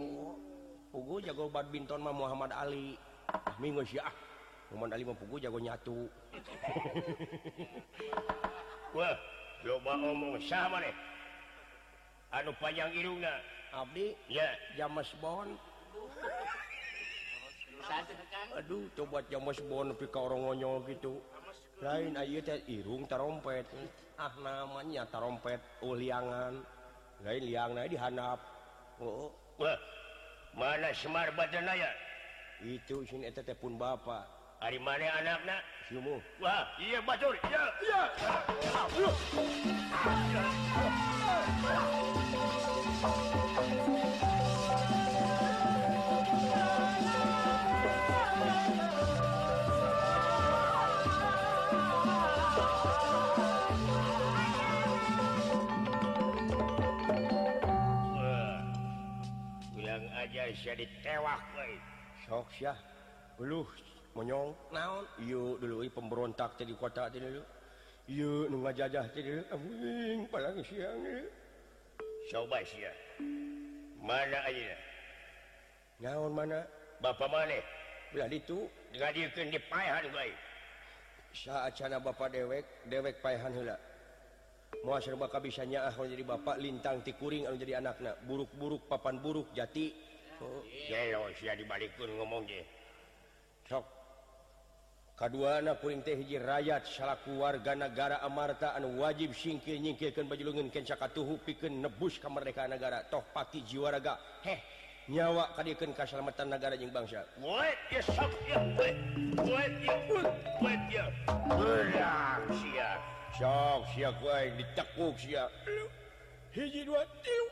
oh. 0.00 0.49
Pugu 0.90 1.22
jago 1.22 1.46
badminton 1.46 2.02
mah 2.02 2.10
Muhammad 2.10 2.50
Ali. 2.50 2.98
Ah, 3.30 3.54
minggu 3.62 3.86
sih 3.86 4.02
ah. 4.02 4.10
Muhammad 4.74 4.98
Ali 4.98 5.06
mah 5.06 5.14
Pugu 5.14 5.38
jago 5.38 5.62
nyatu. 5.62 6.10
Wah 8.98 9.14
loba 9.62 9.94
omong 9.94 10.42
sama 10.50 10.82
nih. 10.82 10.94
Anu 12.34 12.50
panjang 12.58 12.90
irungna 12.94 13.30
Abdi? 13.70 14.18
Ya. 14.26 14.50
James 14.74 15.10
Bond 15.22 15.54
Aduh 18.58 18.86
coba 18.98 19.22
James 19.30 19.58
Bond 19.66 19.94
tapi 19.94 20.06
ka 20.10 20.18
orang 20.22 20.42
ngonyol 20.46 20.82
gitu. 20.90 21.22
Lain 21.82 22.18
ayo 22.18 22.42
teh 22.42 22.58
irung 22.66 23.06
tarompet. 23.06 23.66
Ah 24.18 24.34
namanya 24.42 25.06
tarompet 25.06 25.62
uliangan 25.86 26.58
lain 27.22 27.42
liangna 27.46 27.86
dihanap 27.86 28.38
oh. 28.98 29.30
Wah 29.60 29.78
mana 30.54 30.90
Semar 30.94 31.30
Bajanaya 31.34 31.90
itu 32.60 33.06
pun 33.56 33.78
Bapak 33.78 34.26
hari 34.60 34.78
mana 34.78 35.08
anakaknya 35.20 35.58
Wah 36.38 36.62
iya 36.78 37.02
baju 37.02 37.34
Indonesia 60.60 60.76
ditewak 60.76 61.40
soksya 62.28 62.76
lu 63.40 63.64
monyong. 64.12 64.52
Naon? 64.76 65.08
Yuk 65.24 65.56
dulu 65.56 65.88
pemberontak 65.88 66.60
jadi 66.60 66.76
kota 66.76 67.08
dulu. 67.08 67.40
Yuk 68.04 68.52
nunggu 68.52 68.68
jajah 68.76 69.08
jadi 69.16 69.40
aing 69.56 70.28
palang 70.28 70.60
siang 70.60 71.00
coba 72.28 72.60
sia 72.60 72.92
mana 74.04 74.36
aja? 74.44 74.76
Naon 76.04 76.36
mana? 76.36 76.60
Bapak 77.00 77.32
mana? 77.32 77.56
Belah 78.12 78.28
itu 78.28 78.68
digadikan 78.92 79.48
di 79.48 79.56
payahan 79.64 80.12
baik 80.12 80.36
saat 81.32 81.72
sana 81.72 81.96
bapak 81.96 82.36
dewek 82.36 82.84
dewek 82.84 83.22
payahan 83.24 83.54
hela 83.54 83.80
mau 84.84 85.00
serba 85.00 85.30
kabisanya 85.32 85.88
ah 85.88 85.94
jadi 85.94 86.20
bapak 86.20 86.60
lintang 86.60 87.00
tikuring 87.00 87.48
anu 87.48 87.56
jadi 87.56 87.80
anaknya 87.80 88.12
buruk-buruk 88.28 88.84
papan 88.92 89.16
buruk 89.24 89.48
jati. 89.56 90.09
dibalikun 91.56 92.10
ngomong 92.16 92.44
sok. 93.68 93.84
Kedua 95.20 95.60
tehji 96.00 96.40
rakyat 96.40 96.88
salaku 96.88 97.44
warga 97.44 97.76
negara 97.76 98.24
Amarta 98.24 98.72
anu 98.72 99.04
wajib 99.04 99.36
singkir 99.36 99.76
nyingkirkan 99.76 100.24
bajulungin 100.24 100.72
kencakatuhu 100.72 101.44
piken 101.44 101.84
nebus 101.84 102.16
kemerdekaan 102.16 102.72
negara. 102.72 103.04
Toh 103.04 103.20
pati 103.28 103.60
jiwaraga 103.60 104.16
heh 104.48 104.56
nyawa 105.12 105.52
kadikan 105.60 105.92
keselamatan 105.92 106.48
negara 106.48 106.72
jeung 106.80 106.88
bangsa. 106.88 107.28
Sok 113.36 113.80
siap 113.92 114.16
ditekuk 114.56 115.14
siap 115.20 115.52
hiji 116.56 116.80
dua 116.88 117.04
tiu 117.20 117.44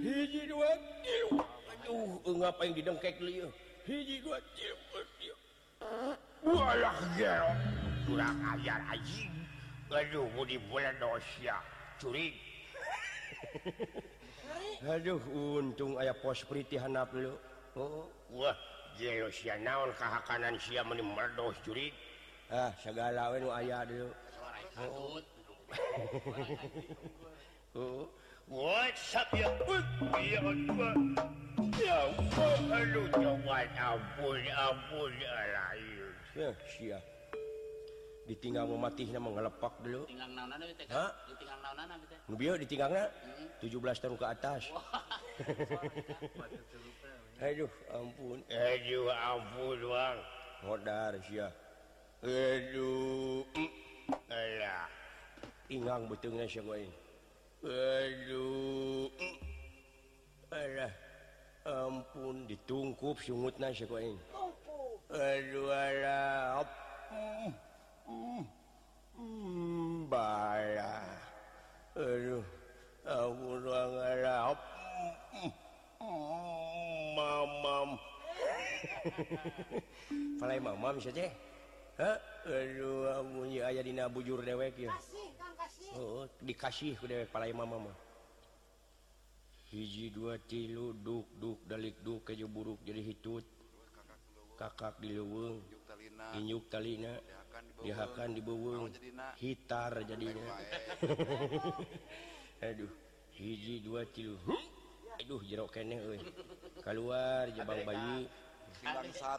hiji 0.00 0.42
dua 0.48 0.72
tiu 1.04 1.36
Aduh 1.82 2.38
ngapa 2.38 2.62
yang 2.62 2.74
didengkek 2.78 3.18
liu 3.18 3.50
Hiji 3.82 4.22
gua 4.22 4.38
Walah 6.42 6.98
gel 7.18 7.46
Kurang 8.02 8.38
ajar 8.54 8.82
anjing. 8.90 9.30
Aduh 9.86 10.26
mau 10.34 10.42
di 10.42 10.58
bulan 10.58 10.94
dosia. 10.98 11.54
Curi. 12.02 12.34
Aduh 14.94 15.22
untung 15.30 15.94
ayah 16.02 16.14
pos 16.18 16.42
priti 16.42 16.74
hanap 16.78 17.14
lu. 17.14 17.30
Oh, 17.78 18.02
oh. 18.02 18.06
Wah 18.34 18.58
gelo 18.98 19.30
sia 19.30 19.54
naon 19.58 19.94
kahakanan 19.94 20.58
sia 20.58 20.82
meni 20.82 21.02
merdos 21.06 21.54
curi. 21.62 21.94
Ah 22.50 22.74
segala 22.82 23.30
we 23.34 23.38
nu 23.38 23.54
aya 23.54 23.86
dulu. 23.86 24.10
Oh. 24.82 25.22
oh. 27.78 28.06
What's 28.50 29.14
up 29.14 29.30
ya 29.30 29.48
Pun 29.62 29.82
Ya 31.78 31.98
lu 32.92 33.02
jangan 33.14 33.66
ampun 33.74 34.42
ampun 34.50 35.12
lain. 35.18 36.12
Ya 36.36 36.48
sia. 36.68 36.98
Ditinggal 38.26 38.70
mau 38.70 38.78
mati 38.78 39.10
nama 39.10 39.28
ngelepak 39.28 39.82
dulu. 39.82 40.06
Tinggang 40.06 40.32
naonan 40.36 40.62
abi 40.62 40.74
teh. 40.78 40.86
Hah? 40.90 41.10
Ditinggang 41.26 41.60
naonan 41.64 41.88
abi 41.90 42.06
teh. 42.06 42.18
Nu 42.30 42.34
bieu 42.38 42.54
ditinggangna? 42.54 43.10
Hmm. 43.10 43.48
17 43.66 44.02
tahun 44.02 44.16
ke 44.18 44.26
atas. 44.26 44.62
Aduh 47.42 47.72
ampun. 47.90 48.38
Aduh 48.46 49.06
ampun 49.10 49.78
bang. 49.90 50.18
Modar 50.62 51.12
sia. 51.26 51.48
Aduh. 52.22 53.42
Alah. 54.30 54.86
Ingang 55.66 56.06
betulnya 56.06 56.46
sia 56.46 56.62
gue 56.62 56.86
ini. 56.86 57.01
Aduh. 57.62 59.06
Ampun 61.62 62.50
ditungkup 62.50 63.22
sungut 63.22 63.54
na 63.62 63.70
Aduh 71.94 72.42
aku 73.06 73.48
ruang 73.62 73.92
ngarap 73.94 74.58
mamam. 77.14 77.88
Palai 80.42 80.58
mamam 80.58 80.98
saja. 80.98 81.30
Aduh 81.98 83.44
aya 83.60 83.82
dina 83.84 84.08
bujur 84.08 84.40
dewek 84.40 84.76
ya. 84.80 84.92
Oh, 85.98 86.24
dikasih 86.40 86.96
dewek 87.04 87.28
pala 87.28 87.48
mama 87.52 87.92
hiji 89.72 90.12
dua 90.12 90.36
tilu 90.36 90.92
duk 90.92 91.24
duk 91.40 91.64
dalik 91.64 91.96
duk 92.04 92.28
keju 92.28 92.44
buruk 92.44 92.84
jadi 92.84 93.00
hitut. 93.00 93.44
Kakak 94.60 95.00
di 95.00 95.16
leweng 95.16 95.64
inyuk 96.36 96.68
talina 96.68 97.16
dihakan 97.80 98.36
di 98.36 98.40
bawang 98.44 98.92
hitar 99.40 99.96
jadinya. 100.04 100.44
Aduh 102.68 102.92
hiji 103.32 103.80
dua 103.80 104.04
tilu 104.12 104.36
aduh 105.12 105.40
jeruk 105.44 105.72
kene 105.72 106.20
keluar 106.84 107.48
jabang 107.56 107.80
bayi. 107.88 108.28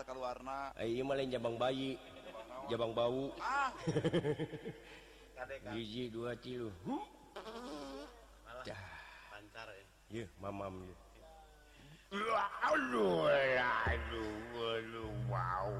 Keluar 0.05 0.37
Ayo 0.77 1.01
malah 1.05 1.25
jabang 1.25 1.57
bayi. 1.57 1.97
Jabang 2.71 2.95
bau. 2.95 3.31
Ah. 3.39 3.71
biji 5.73 6.07
dua 6.07 6.31
tilu. 6.39 6.71
Yeah, 10.13 10.29
mamam 10.37 10.85
ya. 10.85 10.95
Aduh 12.69 13.25
aduh 13.25 14.29
aduh 14.53 15.09
wow 15.25 15.73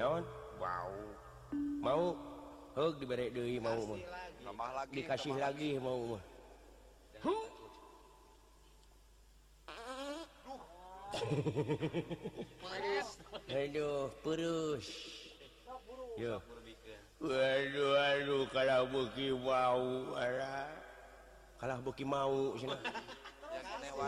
naon? 0.00 0.24
Wow 0.56 0.88
mau? 1.82 2.14
Oh, 2.78 2.94
diberre 2.94 3.34
deui 3.34 3.58
mau 3.58 3.74
mah. 3.74 3.98
tambah 4.44 4.70
lagi. 4.70 4.92
dikasih 5.02 5.34
lagi 5.34 5.70
mau 5.82 6.14
mah. 6.14 6.22
Aduh, 13.48 14.12
purus. 14.22 14.86
Waduh 17.18 18.42
kalau 18.50 18.90
buki 18.90 19.30
mau 19.30 20.10
kalah 21.62 21.78
buki 21.78 22.02
mau 22.02 22.58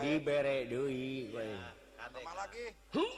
diberre 0.03 0.67
Doi 0.67 1.31
lagi? 1.31 2.65
Hmm. 2.91 3.15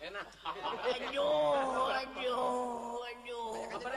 Enak. 0.12 0.26
Aduh 0.44 1.88
aduh 1.92 3.00
aduh. 3.04 3.52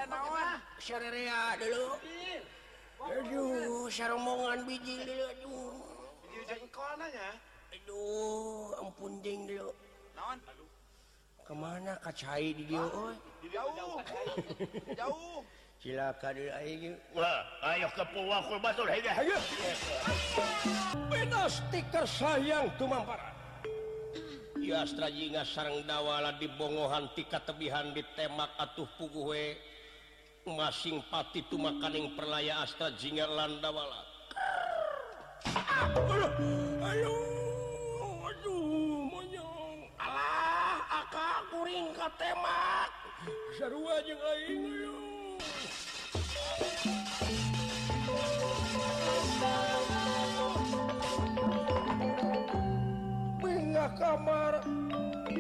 Nawa 0.08 0.60
syariah 0.80 1.60
dulu. 1.60 1.96
Aduh 3.04 3.92
saromongan 3.92 4.64
biji 4.64 5.04
dulu 5.04 5.26
aduh. 5.28 5.76
Biji 6.24 6.40
jengkol 6.48 6.92
nanya. 7.00 7.36
Aduh 7.84 8.72
ampun 8.80 9.20
jeng 9.20 9.44
dia 9.44 9.68
kemana 11.44 12.00
kacai 12.00 12.56
di 12.56 12.64
dia 12.72 12.80
oh. 12.80 13.12
jauh. 13.52 14.00
Jauh. 15.00 15.44
Silakan 15.84 16.40
ayo 16.64 16.96
Wah, 17.12 17.44
ayo 17.76 17.92
ke 17.92 18.04
pulau 18.16 18.56
batul 18.64 18.88
ayo 18.88 19.12
ayo. 19.20 19.38
Beda 21.12 21.52
stiker 21.52 22.08
sayang 22.08 22.72
tuh 22.80 22.88
mamparan 22.88 23.36
ya 24.64 24.88
astrajinga 24.88 25.44
sarang 25.44 25.84
dawala 25.84 26.40
di 26.40 26.48
bongohan 26.56 27.12
tika 27.12 27.44
tebihan 27.44 27.92
di 27.92 28.00
temak 28.16 28.48
atuh 28.56 28.88
puguhe 28.96 29.60
masing 30.48 31.04
pati 31.12 31.44
tumakaning 31.52 32.16
perlaya 32.16 32.64
astra 32.64 32.96
jinga 32.96 33.28
landawala 33.28 34.08
ah, 35.52 35.92
aduh. 35.92 36.32
Aduh. 36.80 37.33
temak. 42.20 42.92
Seru 43.56 43.88
aja 43.88 44.16
aing 44.36 44.66
Bingga 53.40 53.88
kamar. 53.96 54.54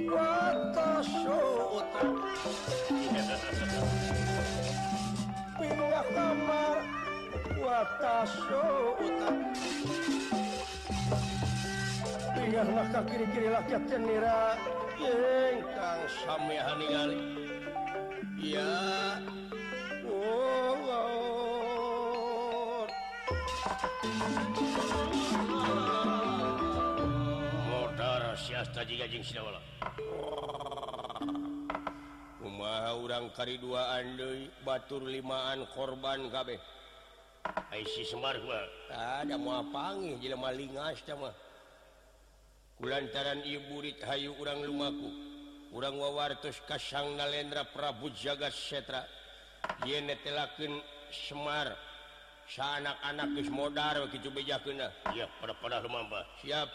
Watas 0.07 1.09
Bingga 5.59 6.01
kamar. 6.15 6.77
Watas 7.59 8.31
Bingga 12.35 12.61
kiri-kiri 13.03 13.47
rakyat 13.51 13.83
cenira 13.91 14.55
ingkang 15.07 16.03
sameha 16.23 16.71
ningali 16.79 17.19
ya 18.39 18.75
oh, 20.07 20.79
Allah 20.87 22.87
modar 27.67 28.23
siasta 28.39 28.87
jiga 28.87 29.11
jeung 29.11 29.25
sidawala 29.25 29.59
kumaha 32.39 32.95
urang 32.95 33.27
kari 33.35 33.59
kariduaan 33.59 34.15
deui 34.15 34.47
batur 34.63 35.03
limaan 35.03 35.67
korban 35.75 36.31
kabeh. 36.31 36.59
Ai 37.43 37.83
si 37.83 38.07
semar 38.07 38.39
gua. 38.39 38.63
Ada 38.87 39.35
mau 39.35 39.59
pangih 39.67 40.15
jelema 40.23 40.55
lingas 40.55 41.03
teh 41.03 41.11
mah 41.11 41.35
lantaran 42.83 43.41
Iburit 43.47 43.99
Hayu 44.03 44.35
urang 44.39 44.61
lumaku. 44.63 45.09
Urang 45.73 45.97
wawartus 45.97 46.61
Kasang 46.69 47.17
Nalendra 47.17 47.65
Prabu 47.65 48.13
Jagat 48.13 48.53
Setra. 48.53 49.03
Yene 49.87 50.19
telaken 50.21 50.77
Semar 51.09 51.71
sanak-anak 52.49 53.31
modar 53.49 53.95
ya, 55.15 55.25
pada 55.39 55.53
pada 55.55 55.77
lumamba 55.79 56.27
siap. 56.41 56.67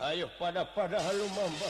Ayo 0.00 0.32
pada 0.40 0.64
pada 0.64 0.96
lumamba 1.12 1.68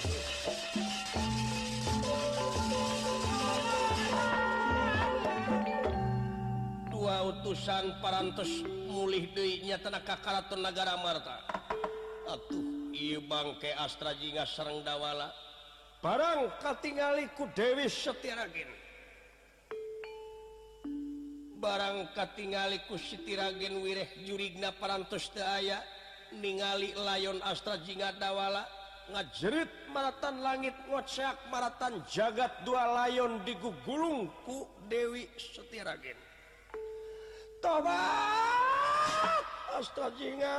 dua 6.95 7.27
utusan 7.27 7.99
parantos 7.99 8.63
mulih 8.87 9.27
duitnya 9.35 9.83
tenaga 9.83 10.15
Karaton 10.23 10.63
negara 10.63 10.95
Marta. 11.03 11.43
Atuh. 12.31 12.80
Ieu 12.95 13.21
bangke 13.25 13.75
Astra 13.75 14.15
Jinga 14.15 14.47
sareng 14.47 14.83
Dawala. 14.83 15.31
Barang 16.01 16.49
katingali 16.65 17.29
ku 17.37 17.45
Dewi 17.53 17.87
Setiragen 17.87 18.81
barang 21.61 22.17
katingaliku 22.17 22.97
Sitiragen 22.97 23.85
wireh 23.85 24.09
jurigna 24.25 24.73
parantos 24.73 25.29
teu 25.29 25.45
aya 25.45 25.85
ningali 26.41 26.97
layon 26.97 27.37
Astra 27.45 27.77
Jinga 27.85 28.17
Dawala 28.17 28.65
ngajerit 29.13 29.69
maratan 29.93 30.41
langit 30.41 30.73
ngocak 30.89 31.37
maratan 31.53 32.01
jagat 32.09 32.65
dua 32.65 33.05
layon 33.05 33.45
digugulung 33.45 34.33
ku 34.49 34.65
Dewi 34.89 35.29
Setiragen 35.37 36.17
tobat 37.61 39.45
Astra 39.77 40.09
Jinga 40.17 40.57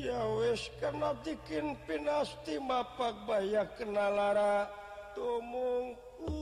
ya 0.00 0.20
wis 0.40 0.72
kena 0.80 1.12
bikin 1.20 1.76
pinasti 1.84 2.56
Bapak 2.64 3.28
baya 3.28 3.68
kenalara 3.76 4.64
tumungku 5.12 6.40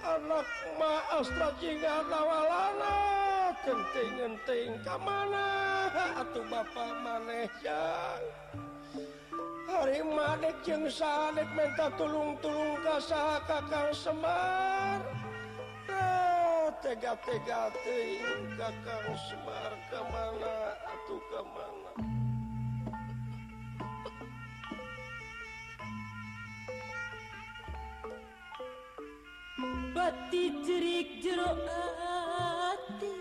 anak 0.00 0.48
ma 0.78 0.94
astra 1.18 1.50
jingga 1.58 2.06
nawalana 2.06 2.94
kenting 3.66 4.12
kenting 4.14 4.70
kemana 4.86 5.46
atuh 6.22 6.46
bapak 6.46 6.90
maneh 7.02 7.50
yang 7.66 8.22
Harimadek 9.70 10.66
jeung 10.66 10.90
sadek 10.90 11.46
minta 11.54 11.94
tulung-tulung 11.94 12.82
kasaha 12.82 13.38
kakang 13.46 13.94
Semar. 13.94 14.98
Oh, 15.86 16.74
tega-tega 16.82 17.70
teuing 17.86 18.50
kakang 18.58 19.14
Semar 19.30 19.72
ka 19.94 20.02
mana? 20.10 20.74
Atuh 20.90 21.22
ka 21.30 21.42
mana? 21.54 21.92
Bati 29.94 30.66
jerik 30.66 31.22
jero 31.22 31.54
ati 32.74 33.14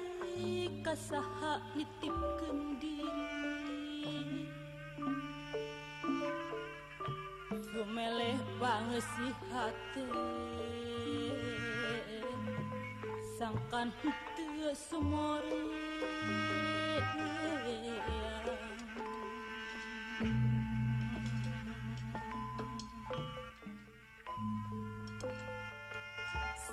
kasaha 0.81 1.62
nitipkeun 1.77 2.81
diri. 2.81 4.49
meleh 7.88 8.36
pangesi 8.60 9.30
hati. 9.52 10.08
Sangkan 13.40 13.88
teu 14.36 14.75
sumori 14.75 15.63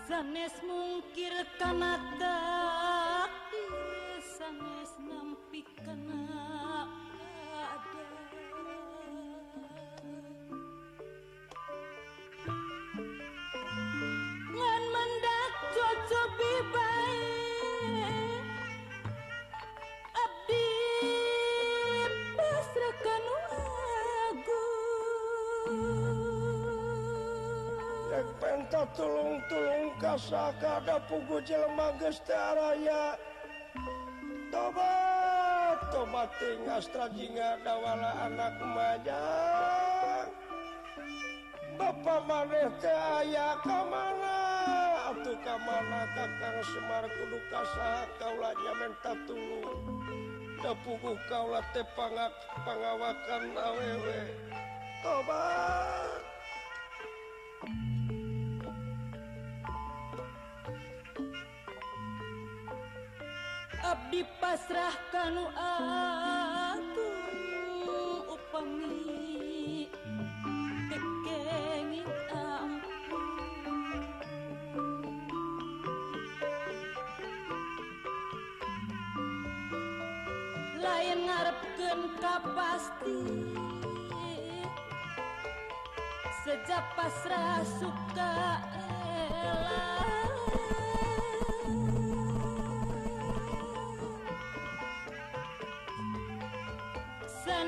sanes 0.07 0.55
mungkir 0.63 1.35
kanata. 1.59 2.96
tulung-tulung 28.97 29.93
kasaka 30.01 30.81
ada 30.81 30.97
pugu 31.05 31.45
jelema 31.45 31.93
gestaraya 32.01 33.15
tobat 34.49 35.79
tobat 35.93 36.33
tingas 36.41 36.89
trajinga 36.89 37.61
dawala 37.61 38.13
anak 38.25 38.57
maja 38.73 39.25
Bapak 41.77 42.25
maneh 42.25 42.73
teh 42.81 42.89
aya 43.21 43.61
ka 43.61 43.85
mana 43.85 44.37
atuh 45.13 45.37
ka 45.45 45.61
mana 45.61 46.09
Kakang 46.17 46.65
Semar 46.73 47.05
kudu 47.05 47.37
kasa 47.53 48.09
kaula 48.17 48.57
nyamen 48.65 48.97
tatulung 49.05 49.77
da 50.67 50.73
kaulah 51.29 51.63
tepangak 51.71 52.33
pengawakan 52.65 53.45
awewe. 53.55 54.21
Tobat. 55.05 56.06
abdi 63.97 64.21
pasrah 64.41 64.93
kanu 65.09 65.49
Allah 65.57 66.36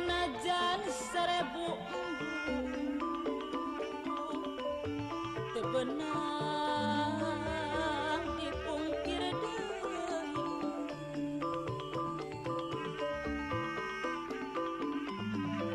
senajan 0.08 0.80
seribu 0.88 1.76
tebenang 5.52 7.20
dipungkir 8.40 9.36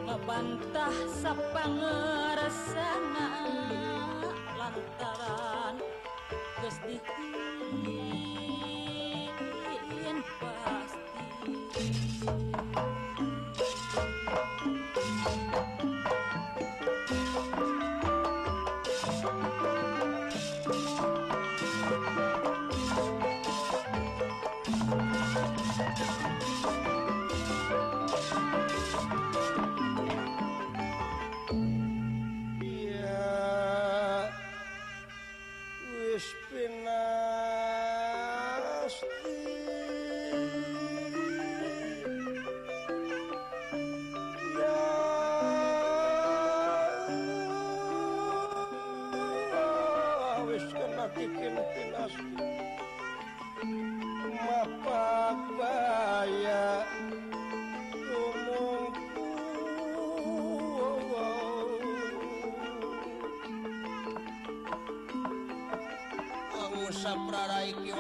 ngebantah 0.01 0.97
sapangeresana 1.13 3.62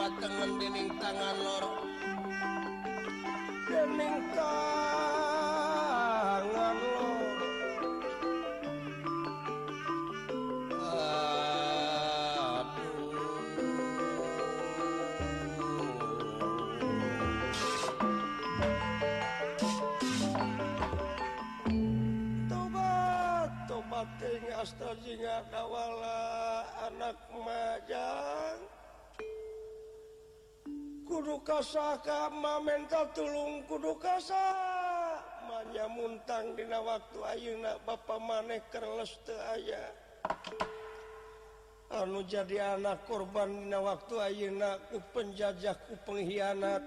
tengen 0.03 0.59
dening 0.59 0.91
tangan 0.99 1.37
lor. 1.39 1.63
Dening 3.71 4.19
tangan 4.35 5.55
lo 6.75 7.15
Tobat 22.51 23.51
Tobat 23.65 24.09
kawala 25.47 26.67
anak 26.91 27.15
majang 27.31 28.72
kudu 31.33 31.49
kasaka 31.49 32.29
menta 32.61 33.09
tulung 33.09 33.65
kudu 33.65 33.97
kasamnya 33.97 35.89
muntang 35.89 36.53
dina 36.53 36.77
waktu 36.77 37.25
Ayeuna 37.25 37.81
ba 37.81 37.97
maneh 38.21 38.61
kerleste 38.69 39.33
aya. 39.49 39.81
Anu 41.89 42.21
jadi 42.29 42.77
anak 42.77 43.09
korban 43.09 43.49
dina 43.49 43.81
waktu 43.81 44.13
Ayeuna 44.21 44.77
ku 44.93 45.01
penjajah 45.09 45.73
ku 45.89 45.97
pengkhianat. 46.05 46.85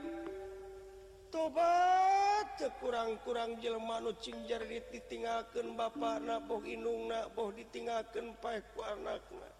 Tobat 1.34 2.54
kurang-kurang 2.78 3.58
jelema 3.58 3.98
nu 3.98 4.14
Jelmanu 4.14 4.78
ditinggalkeun 4.94 5.74
ditingken 5.74 6.38
boh 6.46 6.62
indungna 6.62 7.26
boh 7.34 7.50
ditinggalkeun 7.50 8.30
ditingken 8.30 8.38
paku 8.38 8.78
anakna. 8.94 9.55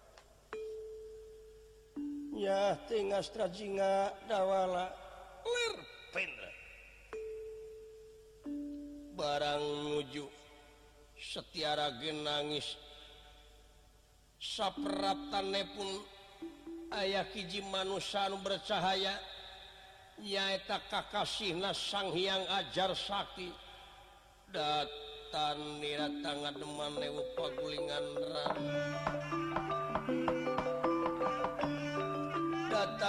ya 2.37 2.76
Tengastrajinga 2.84 4.12
dawala. 4.28 4.93
Barang 9.16 9.64
nuju 9.89 10.28
setiara 11.16 11.89
genangis. 11.97 12.76
Sapratane 14.37 15.64
pun 15.72 15.89
ayah 17.01 17.24
hiji 17.32 17.64
manusan 17.72 18.37
bercahaya. 18.45 19.16
Nyaeta 20.20 20.80
kakasih 20.89 21.57
nasang 21.57 22.12
yang 22.12 22.45
ajar 22.61 22.93
Sakti. 22.93 23.49
Datan 24.53 25.80
nira 25.80 26.09
tangan 26.20 26.57
deman 26.57 26.93
lewu 27.01 27.20
pagulingan 27.37 28.05
ran 28.32 29.45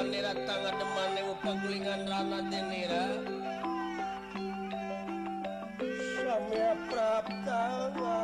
nira 0.06 0.38
tangga 0.45 0.72
teman 0.78 1.18
ibu 1.18 1.34
panggulingan 1.41 2.06
rana 2.06 2.39
dinira 2.45 3.06
samya 6.38 6.72
praptawa. 6.86 8.20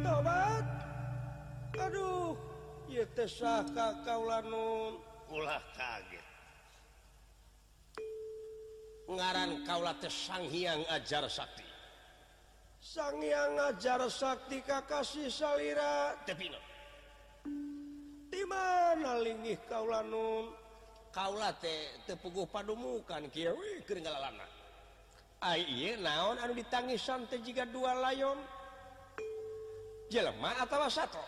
Tobat. 0.00 0.66
Aduh 1.76 2.32
ya 2.88 3.04
tesah 3.12 3.68
kakaulanun 3.76 4.96
ulah 5.28 5.60
kaget. 5.76 6.26
Ngaran 9.08 9.50
kaulah 9.68 9.96
tesang 10.00 10.48
hiang 10.48 10.80
ajar 10.88 11.28
sakti. 11.28 11.67
sang 12.78 13.18
yang 13.18 13.58
ngajar 13.58 14.06
Sakti 14.06 14.62
Kakasih 14.62 15.30
salira 15.30 16.14
tepino. 16.22 16.58
Di 18.28 18.42
mana 18.46 19.18
linggih 19.18 19.58
kaulanun 19.66 20.54
kaula 21.10 21.50
teh 21.58 21.98
tepuguh 22.06 22.46
padumukan 22.46 23.26
kieu 23.32 23.56
keringalalana 23.82 24.46
ai 25.42 25.64
ieu 25.64 25.98
naon 25.98 26.38
anu 26.38 26.54
ditangisan 26.54 27.26
teh 27.26 27.42
jiga 27.42 27.66
dua 27.66 27.98
layon? 27.98 28.38
Jelema 30.08 30.56
atawa 30.62 30.88
sato? 30.88 31.20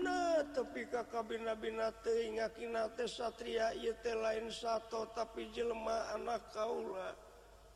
Nah 0.00 0.40
tapi 0.56 0.88
kakabina-bina 0.88 1.92
teh 2.02 2.32
ngakina 2.34 2.90
teh 2.96 3.06
satria 3.06 3.70
ieu 3.78 3.94
teh 4.00 4.16
lain 4.16 4.50
satu 4.50 5.06
tapi 5.14 5.52
jelema 5.54 6.16
anak 6.18 6.50
kaula 6.50 7.14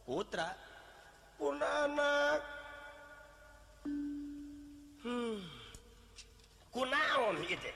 putra. 0.03 0.51
Pun 1.37 1.61
anak. 1.61 2.56
Hmm. 5.07 5.39
kunaon 6.75 7.37
itu 7.47 7.71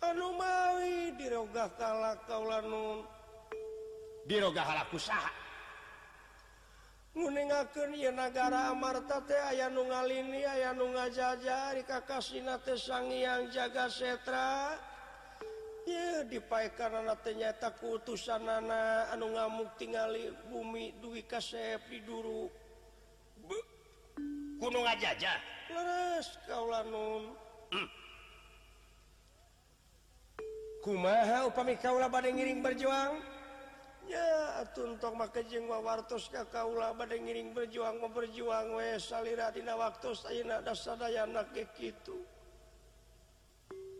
anumawi 0.00 1.12
dirogah 1.18 1.68
kala 1.74 2.14
kaulanun 2.24 3.02
dirogah 4.28 4.62
halaku 4.62 5.00
saha? 5.00 5.48
Nguningakeun 7.18 7.98
ieu 7.98 8.14
nagara 8.14 8.70
Amarta 8.70 9.18
teh 9.26 9.42
aya 9.50 9.66
nu 9.66 9.90
ngalini 9.90 10.46
aya 10.46 10.70
nu 10.70 10.86
ngajajar 10.94 11.74
di 11.74 11.82
kakasina 11.82 12.62
teh 12.62 12.78
sangiang 12.78 13.50
jaga 13.50 13.90
setra. 13.90 14.78
Ieu 15.82 16.28
dipaekanana 16.30 17.18
teh 17.18 17.34
nyaeta 17.34 17.74
ku 17.74 17.98
utusanana 17.98 19.10
anu 19.10 19.34
ngamuk 19.34 19.74
tingali 19.80 20.30
bumi 20.46 20.94
duwi 21.00 21.26
ka 21.26 21.42
duru 22.06 22.46
gunung 24.58 24.84
ajaja 24.84 25.38
hmm. 27.70 27.88
kumaha 30.82 31.46
upami 31.46 31.78
kaula 31.78 32.10
badai 32.10 32.34
ngiring 32.34 32.60
berjuang? 32.64 33.22
Ya 34.08 34.64
tuntok 34.72 35.12
maka 35.12 35.44
jeng 35.44 35.68
wartos 35.68 36.32
ka 36.32 36.48
kaula 36.48 36.96
badai 36.96 37.20
ngiring 37.20 37.52
berjuang 37.52 38.00
mau 38.00 38.08
berjuang 38.08 38.72
we 38.72 38.96
salira 38.96 39.52
dina 39.52 39.76
waktu 39.76 40.16
sayana 40.16 40.64
dasadayana 40.64 41.44
ke 41.52 41.68
kitu. 41.76 42.16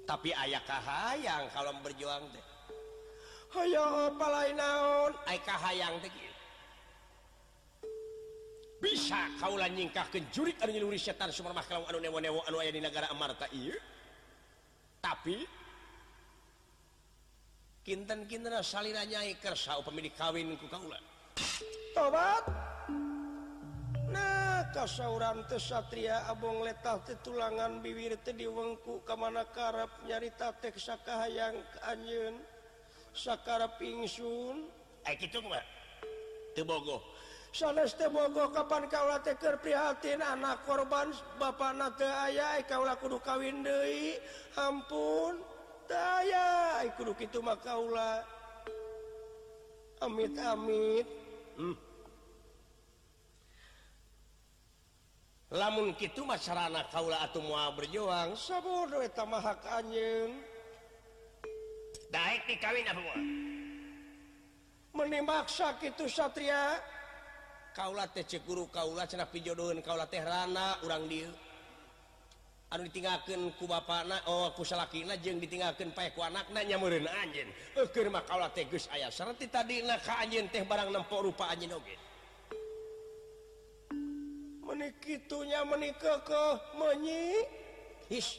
Tapi 0.09 0.33
ayah 0.33 0.65
kahayang 0.65 1.53
kalau 1.53 1.77
berjuang 1.85 2.25
teh. 2.33 2.45
Hayang 3.53 4.17
apa 4.17 4.27
lain 4.33 4.57
naon? 4.57 5.13
Ayah 5.29 5.45
kahayang 5.45 6.01
teh 6.01 6.28
bisa 8.79 9.19
kaulah 9.43 9.67
nyingkah 9.67 10.07
ke 10.07 10.23
jurik 10.31 10.55
anu 10.63 10.71
nyeluri 10.71 10.99
setan 10.99 11.35
sumber 11.35 11.51
mahkalau 11.51 11.83
anu 11.91 11.99
newo-newo 11.99 12.47
anu 12.47 12.63
aya 12.63 12.71
di 12.71 12.79
negara 12.79 13.11
Amarta 13.11 13.51
iya. 13.51 13.75
Tapi 15.03 15.43
kinten-kinten 17.83 18.55
salira 18.63 19.03
nyai 19.03 19.35
kersa 19.43 19.79
upami 19.83 20.07
dikawin 20.07 20.55
ku 20.59 20.67
kaulah 20.71 20.99
tobat. 21.95 22.45
Nah 24.09 24.65
kasauran 24.71 25.45
teh 25.51 25.61
satria 25.61 26.25
abong 26.31 26.63
letah 26.63 27.03
teh 27.03 27.19
tulangan 27.21 27.83
bibir 27.83 28.15
teh 28.23 28.33
diwengku 28.33 29.03
kamana 29.03 29.43
karep 29.51 29.91
nyarita 30.07 30.55
teh 30.63 30.73
sakahayang 30.73 31.59
ke 31.59 31.79
anjeun 31.83 32.35
sakara 33.11 33.67
ingsun. 33.83 34.71
Eh 35.03 35.15
kitu 35.19 35.43
mah 35.43 35.65
teu 36.55 36.63
bogoh. 36.63 37.18
sanesgo 37.53 38.53
kapan 38.53 38.85
Kaula 38.89 39.19
teker 39.25 39.57
prihatin 39.61 40.21
anak 40.21 40.65
korban 40.69 41.13
ba 41.41 41.53
nate 41.73 42.05
aya 42.05 42.61
Kaula 42.69 42.97
kudu 42.97 43.19
kawin 43.25 43.65
Dei 43.65 44.21
ampun 44.57 45.41
daya 45.89 46.85
kudu 46.97 47.17
itu 47.17 47.41
makaula 47.41 48.25
amit 50.05 50.37
amit 50.39 51.07
hmm. 51.57 51.77
lamun 55.49 55.97
gitu 55.97 56.29
masyarakat 56.29 56.87
Kaula 56.93 57.25
atau 57.25 57.41
mua 57.41 57.73
berjuang. 57.73 58.37
Sabbodoh 58.37 59.01
maha 59.25 59.57
anjing 59.81 60.59
baik 62.09 62.41
dikawin 62.49 62.89
apa 62.89 63.01
menembak 64.97 65.47
sakit 65.47 65.95
itu 65.95 66.07
Satria. 66.09 66.81
Kaula 67.79 68.11
teh 68.11 68.27
ceguru 68.27 68.67
Kaula 68.75 69.07
cenah 69.07 69.31
pijodohun 69.31 69.79
Kaula 69.87 70.11
teh 70.11 70.19
rana 70.19 70.83
urang 70.83 71.07
dia 71.07 71.31
anu 72.69 72.85
ditinggalkeun 72.85 73.57
ku 73.57 73.65
bapana 73.65 74.21
oh 74.29 74.53
ku 74.53 74.61
salakina 74.61 75.17
jeung 75.17 75.41
ditinggalkeun 75.41 75.89
pae 75.97 76.13
ku 76.13 76.21
anakna 76.21 76.61
nyamureun 76.61 77.09
anjeun. 77.09 77.49
Eukeun 77.81 78.13
mah 78.13 78.25
kaula 78.29 78.53
teh 78.53 78.69
geus 78.69 78.93
aya. 78.93 79.09
Sarta 79.09 79.41
tadina 79.49 79.97
ka 79.97 80.21
anjeun 80.21 80.53
teh 80.53 80.61
barang 80.69 80.93
nempo 80.93 81.17
rupa 81.25 81.49
anjeun 81.49 81.81
oge. 81.81 81.97
Meni 84.69 84.93
kitunya 85.01 85.65
meni 85.65 85.97
kekeh 85.97 86.77
meunyi 86.77 87.41
his 88.13 88.37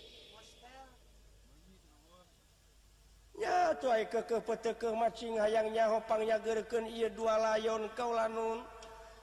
nya 3.34 3.74
Ya 3.74 3.74
tuai 3.82 4.06
kekeh 4.06 4.46
petekeh 4.46 4.94
macing 4.94 5.42
hayang 5.42 5.74
nyaho 5.74 6.06
pangnyageurkeun 6.06 6.86
ieu 6.86 7.10
dua 7.10 7.40
layon 7.40 7.90
kaula 7.98 8.30
nun. 8.30 8.62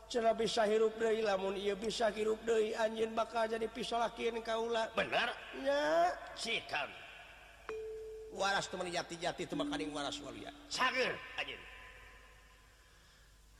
cela 0.06 0.32
bisa 0.34 0.62
hirup 0.66 0.94
Dei 0.98 1.22
lamun 1.22 1.58
ia 1.58 1.74
bisa 1.74 2.10
hirup 2.14 2.38
Dei 2.46 2.74
anjin 2.78 3.10
bakal 3.14 3.50
jadi 3.50 3.66
pisolakin 3.66 4.38
Kaula. 4.42 4.90
Benernya 4.94 6.14
sikan 6.38 6.86
waras 8.36 8.68
teman 8.68 8.92
jati-jati 8.92 9.48
itu 9.48 9.56
makaning 9.56 9.88
waras 9.96 10.20
walia 10.20 10.52
sagir 10.68 11.16
anjin 11.40 11.56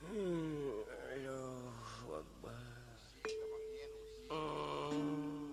hmm 0.05 0.85
aduh 0.85 1.73
wakbar 2.05 2.61
hmm. 4.29 5.49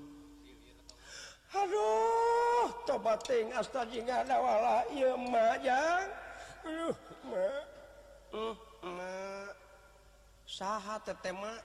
aduh 1.57 2.69
tobating 2.85 3.49
astajiga 3.57 4.29
dawala 4.29 4.85
ieu 4.93 5.17
mah 5.17 5.57
jang. 5.65 6.05
Aduh 6.69 6.97
ma 7.25 7.49
uh, 8.37 8.53
hmm, 8.85 8.93
ma 8.93 9.34
saha 10.55 11.03
tetema 11.03 11.59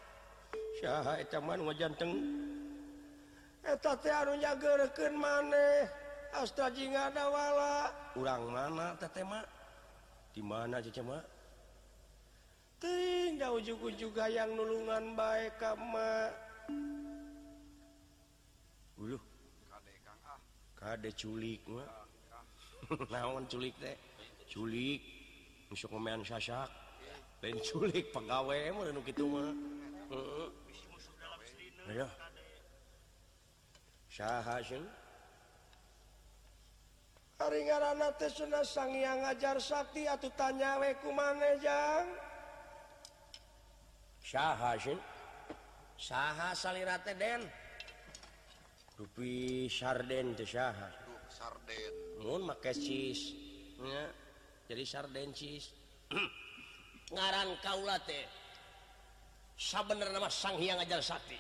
Syaha 0.81 1.21
etaman 1.21 1.61
wajanteng 1.61 2.13
anu 3.69 4.33
nyageurkeun 4.41 5.13
maneh. 5.13 5.85
Astaji 6.29 6.93
ngadawala 6.93 7.89
urang 8.17 8.53
mana 8.53 8.93
tetema 9.01 9.41
di 10.33 10.41
mana 10.45 10.77
cecema 10.81 11.21
da 13.39 13.47
ujug-ujug 13.49 14.13
hayang 14.13 14.53
nulungan 14.53 15.17
bae 15.17 15.49
ka 15.57 15.73
kama 15.73 16.31
uluh 19.01 19.21
kade 19.69 19.93
kang 20.05 20.21
ah. 20.27 20.39
Kade 20.77 21.09
culik 21.17 21.61
mah. 21.65 21.89
Naon 23.13 23.49
culik 23.49 23.73
teh? 23.81 23.97
Culik. 24.47 25.01
Musuh 25.69 25.89
komen 25.89 26.21
sasak. 26.23 26.88
lain 27.39 27.57
culik 27.63 28.11
pegawai 28.11 28.75
menenuk 28.75 29.07
itu 29.07 29.23
mah? 29.23 29.51
Ayo. 31.89 32.07
Saha 34.11 34.59
sih 34.59 34.83
hari 37.39 37.63
ngarana 37.65 38.11
teh 38.19 38.27
cenah 38.27 38.67
sang 38.67 38.91
yang 38.91 39.23
ngajar 39.23 39.55
sakti 39.63 40.03
atuh 40.03 40.27
tanya 40.35 40.75
we 40.83 40.91
kumane 40.99 41.55
jang. 41.63 42.05
Saha 44.19 44.75
sih 44.75 44.99
saha 45.95 46.51
salira 46.51 46.99
teh 46.99 47.15
den. 47.15 47.47
Rupi 48.99 49.71
sarden 49.71 50.35
teh 50.35 50.43
saha. 50.43 50.91
Sarden. 51.31 51.93
Mun 52.19 52.43
make 52.43 52.75
cheese 52.75 53.31
ya. 53.79 54.11
Jadi 54.67 54.83
sarden 54.83 55.31
cheese 55.31 55.71
ngaran 57.09 57.49
Kaula 57.61 57.97
sabener 59.59 60.07
nama 60.13 60.29
sang 60.31 60.55
yang 60.61 60.79
ngajar 60.79 61.01
Sakti. 61.03 61.37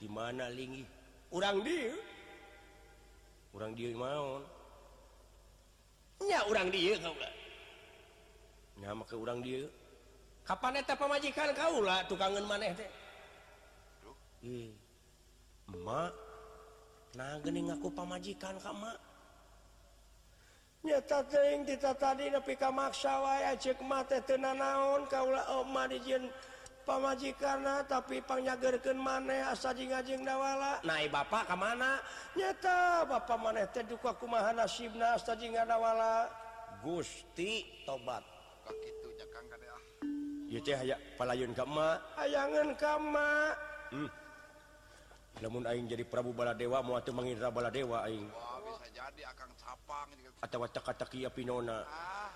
Di 0.00 0.08
mana 0.08 0.48
lingi 0.50 0.86
urang 1.34 1.60
dia 1.66 1.94
urang 3.54 3.72
dia 3.74 3.90
maun 3.94 4.42
nya 6.24 6.40
urang 6.46 6.68
dia 6.70 6.94
Kaula. 6.98 7.30
Nama 8.74 9.02
ke 9.06 9.14
urang 9.14 9.38
dia 9.42 9.66
kapan 10.46 10.80
eta 10.82 10.94
pamajikan 10.94 11.50
Kaula 11.54 12.06
tukangan 12.06 12.44
maneh 12.46 12.72
teh? 12.74 12.90
Emak 15.70 16.12
nah 17.14 17.38
geuning 17.40 17.70
aku 17.70 17.94
pamajikan 17.94 18.58
ka 18.58 18.74
mak 18.74 18.98
nyata 20.84 21.24
tadi 21.96 22.28
tapi 22.28 22.54
kamaksa 22.60 23.16
waya 23.24 23.56
cekmate 23.56 24.20
tena 24.28 24.52
naon 24.52 25.08
kaulama 25.08 25.88
dijin 25.88 26.28
pamaji 26.84 27.32
karena 27.40 27.80
tapi 27.88 28.20
pangnyagken 28.20 29.00
maneh 29.00 29.40
asajing-ajing 29.48 30.20
dawala. 30.20 30.84
Naik 30.84 31.08
Bapak 31.08 31.48
ke 31.48 31.56
mana? 31.56 31.96
Nyata 32.36 33.08
Bapak 33.08 33.40
maneh 33.40 33.64
teh 33.72 33.80
duka 33.88 34.12
kumaha 34.20 34.52
nasibna 34.52 35.16
asa 35.16 35.32
astajing 35.32 35.56
dawala. 35.56 36.28
Gusti 36.84 37.64
tobat. 37.88 38.20
Kakitu 38.68 39.08
jakang 39.16 39.48
kade 39.48 39.66
ah. 39.72 39.82
Ya 40.52 40.60
teh 40.60 40.76
aya 40.76 40.96
palayun 41.16 41.56
ka 41.56 41.64
kama 41.64 41.96
ayangan 42.20 42.68
kama 42.76 43.28
hmm. 43.96 44.10
namun 45.40 45.64
Aing 45.64 45.88
jadi 45.88 46.04
Prabu 46.04 46.36
Baladewa 46.36 46.84
mau 46.84 47.00
atuh 47.00 47.16
mangindra 47.16 47.48
Baladewa 47.48 48.04
Aing. 48.04 48.28
Wah 48.28 48.60
bisa 48.60 48.86
jadi 48.92 49.22
akang 49.24 49.53
atau 50.44 50.58
kata-kata 50.60 51.04
Pinona 51.32 51.84
ah, 51.88 52.30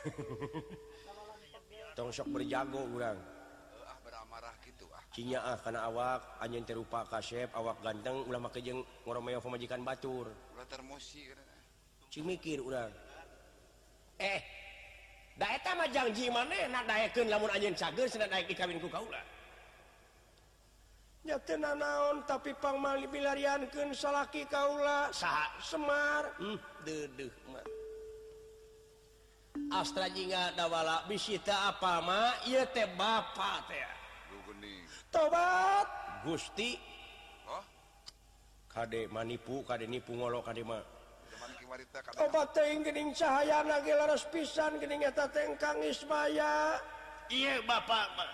tongsok 1.96 2.26
berjago 2.32 2.80
kurang 2.90 3.18
ah, 3.20 4.24
marah 4.30 4.54
gitu 4.62 4.86
ah. 4.94 5.02
Cinya 5.10 5.42
ah 5.42 5.58
karena 5.58 5.90
awak 5.90 6.22
anjing 6.38 6.62
terupa 6.62 7.02
kasep 7.10 7.50
awak 7.52 7.82
ganteng 7.82 8.22
ulah 8.30 8.38
make 8.38 8.62
jeung 8.62 8.80
ngoromeo 9.02 9.42
pemajikan 9.42 9.82
batur. 9.82 10.30
Ulah 10.54 10.66
termosi 10.70 11.34
cing 12.08 12.24
mikir 12.24 12.62
urang. 12.62 12.94
Eh 14.22 14.40
da 15.34 15.50
eta 15.50 15.74
mah 15.74 15.90
janji 15.90 16.30
manehna 16.30 16.86
lamun 17.26 17.50
anjing 17.50 17.74
cageus 17.74 18.14
cenah 18.14 18.30
daek 18.30 18.46
dikawin 18.48 18.78
ku 18.78 18.86
kaula. 18.86 19.20
naon 21.24 22.24
tapi 22.24 22.56
pangmal 22.56 22.96
dibilariankeun 22.96 23.92
salaki 23.92 24.48
kaula 24.48 25.12
saha 25.12 25.52
Semar. 25.60 26.24
Hmm, 26.40 26.58
deduh 26.84 27.32
mah. 27.52 27.66
Astra 29.70 30.08
jinga 30.08 30.54
dawala 30.56 31.04
bisita 31.10 31.74
apa 31.74 32.00
ma 32.00 32.20
ieu 32.48 32.64
teh 32.72 32.88
bapa 32.96 33.62
teh. 33.68 33.84
Tobat! 35.10 35.86
Gusti. 36.22 36.78
Oh 37.50 37.64
Kade 38.70 39.10
manipu 39.10 39.66
kade 39.66 39.90
nipu 39.90 40.14
ngolo 40.14 40.40
kade 40.40 40.62
mah. 40.62 40.82
Obat 42.18 42.50
teuing 42.50 42.82
geuning 42.82 43.14
cahayana 43.14 43.78
ge 43.86 43.94
laras 43.94 44.26
pisan 44.26 44.78
geuning 44.82 45.06
eta 45.06 45.30
teh 45.30 45.46
Kang 45.54 45.78
Ismaya 45.82 46.82
Ieu 47.30 47.62
bapak 47.62 48.06
mah. 48.18 48.30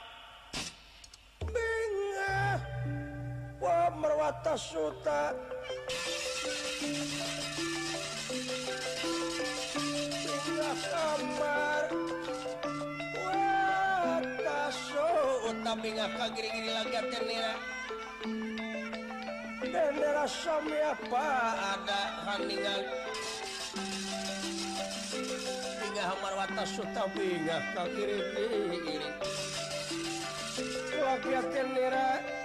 Wah 3.57 3.88
merwata 3.96 4.52
suta. 4.52 5.32
Tinggal 10.46 10.76
kamar 10.92 11.82
Wata 13.16 14.62
suta 14.70 15.72
Minga 15.80 16.07
kagiri-giri 16.20 16.70
lagat 16.70 17.04
tenira 17.09 17.54
Dendera 19.64 20.24
suami 20.28 20.76
apa 20.76 21.26
ada 21.76 22.02
haningan 22.28 22.82
Tinggal 25.80 26.07
kamar 26.12 26.32
wata 26.44 26.64
suta 26.68 27.02
Minga 27.16 27.59
kagiri-giri 27.72 29.11
Lagat 31.00 31.46
tenira 31.57 32.36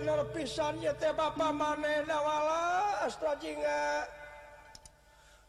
bener 0.00 0.20
pisannya 0.32 0.92
teh 0.96 1.12
Bapak 1.12 1.52
manewala 1.52 3.04
astrajinga 3.04 4.08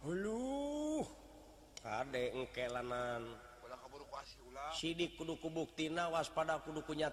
Hulu 0.03 1.05
Kadek 1.79 2.35
engkelanan 2.35 3.25
Sidik 4.71 5.19
kudu 5.19 5.35
kubuktina 5.41 6.07
waspada 6.11 6.61
kudu 6.61 6.83
punya 6.85 7.09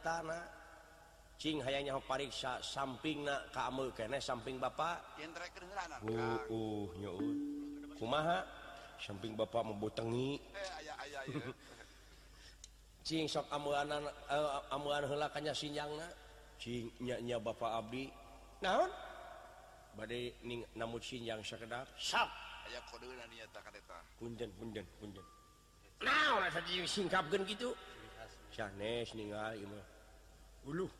Cing 1.39 1.63
hayangnya 1.63 1.95
pariksa 2.03 2.59
samping 2.59 3.23
na 3.23 3.47
kamu 3.55 3.95
kene 3.95 4.19
samping 4.19 4.59
bapak. 4.59 4.99
Yang 5.23 5.39
terakhir 5.39 5.61
dengeran. 5.63 5.99
Uh, 6.03 6.39
uh, 6.51 6.85
nyuut. 6.99 7.58
kumaha? 7.99 8.47
Samping 8.99 9.39
Bapak 9.39 9.63
membotengi. 9.67 10.41
Eh, 10.55 10.69
sok 13.31 13.47
amulakannya 14.71 15.55
eh, 15.55 16.13
sinyangnya 16.59 17.39
Bapak 17.39 17.71
Abdi. 17.85 18.11
Naon? 18.59 18.91
Badai 19.95 20.35
namun 20.79 21.03
sinjang 21.03 21.43
sekedar 21.43 21.83
sap 21.99 22.31
aya 22.71 22.79
kode 22.87 23.11
niata 23.11 23.59
kareta 23.59 23.99
punten 24.15 24.47
punten 24.55 24.87
punten. 25.03 25.27
Naon 26.05 26.47
asa 26.47 26.63
di 26.63 26.79
disingkapkeun 26.79 27.43
kitu? 27.43 27.75
Sanes 28.55 29.11
ninggal 29.19 29.59
ieu 29.59 29.67
mah. 29.67 29.87
Uluh. 30.71 30.91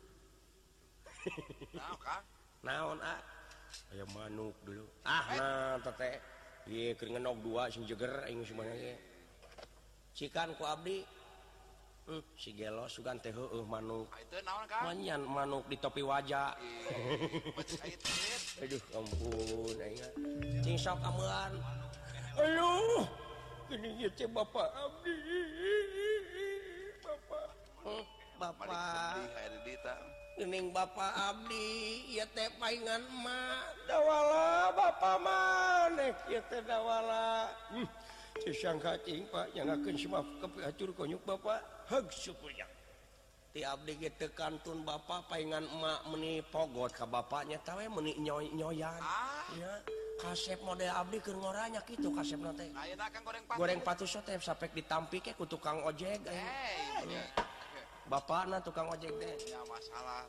Naon 1.77 1.99
ka 2.03 2.19
naon 2.59 2.99
ah 2.99 3.23
aya 3.95 4.03
manuk 4.11 4.55
dulu. 4.67 4.83
Ah 5.07 5.23
eh. 5.31 5.39
nah 5.39 5.79
teteh 5.79 6.19
cikan 10.13 10.53
ku 10.53 10.63
Abdi. 10.69 11.01
Hmm, 12.09 12.25
sigelo 12.33 12.89
sugan 12.89 13.21
teh 13.21 13.29
uh, 13.33 13.65
manuk. 13.69 14.09
Manyan 14.81 15.21
manuk 15.25 15.65
di 15.69 15.77
topi 15.77 16.01
wajah 16.01 16.57
aduh 18.59 18.81
ampun 18.97 19.77
cing 20.65 20.73
sok 20.73 20.99
amelan 21.05 21.53
aduh 22.33 23.05
ini 23.71 24.09
ya 24.09 24.25
bapak 24.25 24.67
Abdi. 24.73 25.13
Bapak. 27.05 27.45
Hmm, 27.85 28.03
bapak 28.41 30.18
Ining 30.39 30.71
Bapak 30.71 31.11
Abdi 31.19 32.15
ya 32.15 32.23
teh 32.31 32.47
paingan 32.55 33.03
emak 33.03 33.75
dawala 33.91 34.71
Bapak 34.71 35.19
maneh 35.19 36.15
ya 36.31 36.39
teh 36.47 36.63
dawala 36.63 37.51
hmm. 37.75 37.83
Cisang 38.39 38.79
kacing 38.79 39.27
Pak 39.27 39.51
yang 39.51 39.67
akan 39.67 39.95
semua 39.99 40.23
kepacur 40.39 40.95
konyuk 40.95 41.19
Bapak 41.27 41.59
heg 41.91 42.07
syukurnya 42.07 42.63
Ti 43.51 43.67
abdi 43.67 43.99
ge 43.99 44.15
teu 44.15 44.31
kantun 44.31 44.87
Bapak 44.87 45.27
paingan 45.27 45.67
emak 45.67 46.07
meni 46.07 46.39
pogot 46.39 46.95
ka 46.95 47.03
Bapaknya 47.03 47.59
tawe 47.59 47.83
meni 47.99 48.15
nyoy 48.23 48.47
nyoyan 48.55 48.95
ah. 49.03 49.43
ya 49.59 49.71
kasep 50.19 50.59
model 50.63 50.91
abdi 50.91 51.19
keur 51.19 51.35
ngoranya 51.35 51.83
kitu 51.83 52.11
kasep 52.11 52.39
teh. 52.55 52.67
Ayeuna 52.75 53.07
nate 53.07 53.19
goreng 53.23 53.43
patu 53.47 53.59
goreng 53.59 53.79
patu 53.83 54.03
so 54.07 54.19
teh 54.23 54.35
sapek 54.39 54.71
ditampike 54.75 55.35
ku 55.35 55.47
tukang 55.47 55.83
ojek 55.83 56.23
hey. 56.27 57.07
ya. 57.07 57.23
Bapak 58.09 58.49
nah 58.49 58.57
tukang 58.57 58.89
ojek 58.89 59.13
deh 59.21 59.37
ya, 59.45 59.61
masalah 59.69 60.25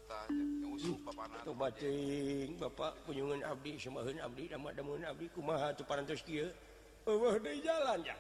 bacing. 1.57 2.61
Bapak 2.61 2.93
kunjungan 3.09 3.41
Abdi 3.41 3.81
Sumbahun 3.81 4.20
Abdi 4.20 4.53
Damun 4.53 5.01
Abdi 5.01 5.33
kumaha 5.33 5.72
tu 5.72 5.81
parantos 5.89 6.20
kieu? 6.20 6.53
Eueuh 7.09 7.41
deui 7.41 7.64
jalan 7.64 8.05
ya. 8.05 8.12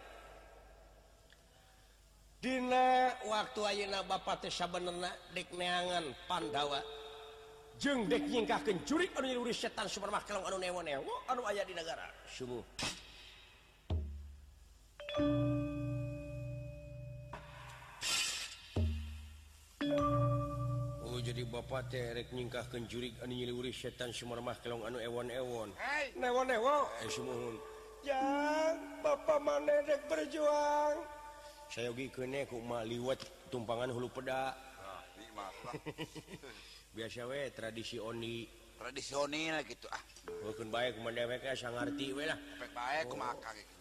Dina 2.40 3.12
waktu 3.28 3.60
ayeuna 3.68 4.00
Bapak 4.00 4.40
teh 4.40 4.48
sabenerna 4.48 5.12
dek 5.36 5.52
neangan 5.52 6.08
Pandawa 6.24 6.80
jeung 7.76 8.08
dek 8.08 8.24
nyingkahkeun 8.32 8.80
curik 8.88 9.12
anu 9.12 9.28
nyuruh 9.28 9.52
setan 9.52 9.84
sumarmah 9.84 10.24
kelong 10.24 10.48
anu 10.48 10.56
newo-newo. 10.56 11.28
Anu 11.28 11.44
aya 11.44 11.68
di 11.68 11.76
negara. 11.76 12.08
Sumuh. 12.32 12.64
Oh 21.06 21.18
jadi 21.18 21.42
Bapak 21.46 21.90
terek 21.90 22.30
nyingkah 22.30 22.66
kenjurig 22.70 23.18
an 23.20 23.34
nyiliwuri 23.34 23.74
setan 23.74 24.14
Sumarmah 24.14 24.56
kelong 24.62 24.86
anu 24.86 25.02
ewan-ewon 25.02 25.74
eh, 25.74 26.14
Bapak 29.04 29.38
manerek 29.44 30.08
berjuang? 30.08 30.96
Saya 31.70 31.94
kene 31.94 32.42
eh, 32.42 32.44
kuma 32.48 32.82
liwat 32.82 33.20
tumpangan 33.52 33.94
hulu 33.94 34.10
peda. 34.10 34.56
Nah, 34.56 35.50
biasa 36.96 37.28
we 37.30 37.46
tradisi 37.54 38.00
oni. 38.00 38.48
Tradisional 38.80 39.60
gitu 39.68 39.86
ah. 39.92 40.00
Oh, 40.40 40.56
Bukan 40.56 40.72
baik 40.72 41.04
mendewek 41.04 41.44
ya 41.44 41.52
sang 41.52 41.76
arti 41.76 42.16
we 42.16 42.24
lah. 42.24 42.40
Baik 42.56 42.72
baik 42.72 43.04
oh. 43.06 43.08
kumakan 43.12 43.52
gitu 43.60 43.74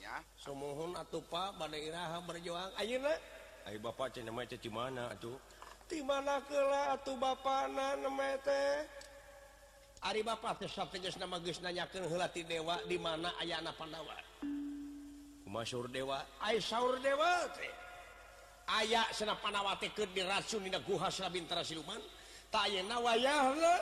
Semuhun 0.43 0.91
atuh 0.99 1.23
pak 1.23 1.55
pada 1.55 1.77
iraha 1.79 2.19
berjuang. 2.27 2.71
Ayeuna? 2.75 3.15
Ayo 3.63 3.79
bapak 3.79 4.11
cenah 4.11 4.35
mah 4.35 4.43
di 4.43 4.69
mana 4.69 5.07
atuh? 5.07 5.39
di 5.89 6.05
mana 6.05 6.37
kela 6.45 6.93
atau 6.93 7.17
bapak 7.17 7.73
Ari 9.99 10.23
Bapak 10.23 10.63
nama 11.19 11.43
nanyakan 11.59 12.07
helati 12.07 12.47
dewa 12.47 12.79
di 12.87 12.95
mana 12.95 13.35
ayah 13.43 13.59
anak 13.59 13.75
Pandawa 13.75 14.15
Masyur 15.49 15.89
dewa? 15.89 16.21
Aisyur 16.45 17.01
dewa 17.01 17.49
teh. 17.57 17.73
Aya 18.69 19.01
sena 19.09 19.33
panawati 19.33 19.89
keur 19.97 20.05
diracun 20.13 20.61
dina 20.61 20.77
guha 20.77 21.09
Bintara 21.33 21.65
Siluman. 21.65 21.97
Ta 22.53 22.69
ayeuna 22.69 23.01
wayahna 23.01 23.73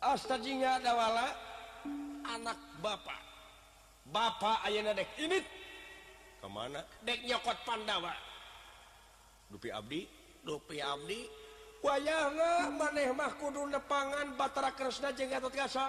astajinga 0.00 0.80
dawala 0.80 1.36
anak 2.32 2.56
bapak 2.80 3.20
bapak 4.08 4.64
ayeuna 4.64 4.96
dek 4.96 5.08
ini 5.20 5.38
kemana 6.40 6.80
dek 7.04 7.20
nyokot 7.28 7.60
Pandawa. 7.68 8.16
Dupi 9.52 9.68
Abdi. 9.68 10.19
dupi 10.44 10.80
Abdi. 10.80 11.40
Wayah 11.80 12.68
maneh 12.76 13.08
mah 13.16 13.32
kudu 13.40 13.64
nepangan 13.64 14.36
Batara 14.36 14.76
Kresna 14.76 15.16
jeung 15.16 15.32
Gatot 15.32 15.52
Kasa 15.56 15.88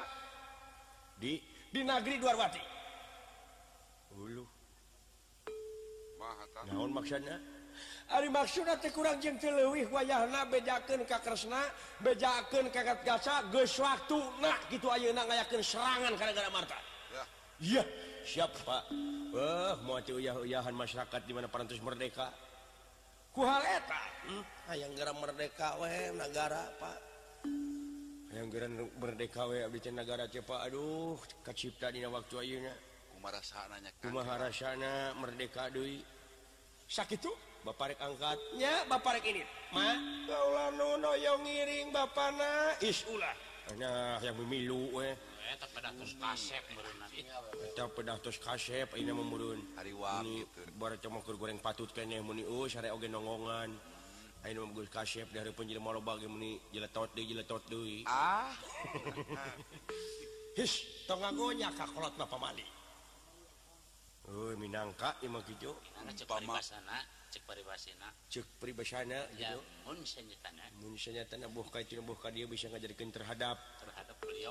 di 1.20 1.36
di 1.68 1.84
negeri 1.84 2.16
Dwarwati 2.16 2.64
hulu 4.16 4.48
naon 6.72 6.96
maksudnya? 6.96 7.36
Ari 8.12 8.28
maksudna 8.28 8.80
teh 8.80 8.92
kurang 8.92 9.20
jeung 9.20 9.36
teu 9.36 9.52
leuwih 9.52 9.92
wayahna 9.92 10.48
bejakeun 10.48 11.04
ka 11.04 11.20
Kresna 11.20 11.60
bejakeun 12.00 12.72
ka 12.72 12.88
Gatot 12.88 13.04
Kaca 13.04 13.36
geus 13.52 13.76
waktuna 13.76 14.52
kitu 14.72 14.88
ayeuna 14.88 15.28
ngayakeun 15.28 15.60
serangan 15.60 16.16
ka 16.16 16.24
negara 16.24 16.48
Marta. 16.56 16.80
Iya, 17.60 17.84
ya. 17.84 17.84
siap 18.24 18.52
Pak. 18.64 18.84
Eh, 19.32 19.38
oh, 19.38 19.74
mau 19.86 20.02
uyah-uyahan 20.02 20.76
masyarakat 20.76 21.22
di 21.24 21.32
mana 21.36 21.52
parantos 21.52 21.80
merdeka. 21.84 22.32
yang 24.76 24.92
garam 24.92 25.16
merdeka 25.24 25.80
we 25.80 26.12
negara 26.20 26.68
Pak. 26.76 27.00
Yang 28.36 28.48
garan 28.52 28.74
merdeka 29.00 29.48
we 29.48 29.64
bikin 29.72 29.96
negara 29.96 30.28
cepa 30.28 30.68
Aduh 30.68 31.16
kacipta 31.40 31.96
dina 31.96 32.12
waktu 32.12 32.36
Ayunya 32.44 32.76
Umaharaana 34.04 35.16
merdeka 35.16 35.72
Dwi 35.72 36.04
sakit 36.92 37.24
Bapak 37.64 37.96
angkatnya 38.04 38.84
Bapak 38.92 39.24
ini. 39.24 39.48
Ngiring 41.40 41.88
Bapak 41.96 42.36
nah 43.80 44.20
yang 44.20 44.36
memilu 44.44 44.92
we. 44.92 45.31
pedatus 47.92 48.40
kasep 48.40 48.88
ini 48.96 49.12
memurun 49.12 49.60
hari 49.76 49.92
kasepun 49.92 51.36
goreng 51.36 51.60
patut 51.60 51.92
oh, 52.48 52.68
nongongan. 53.12 53.72
Kasep 54.90 55.30
dari 55.30 55.54
penjil 55.54 55.78
bagi 56.02 56.26
meni 56.26 56.58
jeletot 56.74 57.14
di 57.14 57.30
jeletot 57.30 57.62
dui 57.70 58.02
ah? 58.10 58.50
His 60.58 61.06
tong 61.08 61.24
agonya 61.24 61.72
kakolot 61.72 62.18
na 62.18 62.26
pamali. 62.26 62.66
Oh 64.32 64.52
minangka 64.58 65.16
imah 65.22 65.44
gitu 65.46 65.76
cek 66.16 66.28
paribasana 66.30 66.98
cek 67.34 67.44
paribasana 67.48 68.08
cek 68.30 68.46
paribasana 68.62 69.20
gitu 69.34 69.60
mun 69.84 70.00
sanyatana 70.06 70.64
mun 70.80 70.94
sanyatana 70.96 71.46
buh 71.50 71.68
ka 71.68 71.82
itu 71.82 72.00
buh 72.00 72.16
ka 72.16 72.30
dia 72.30 72.46
bisa 72.46 72.70
ngajarkeun 72.70 73.12
terhadap 73.12 73.58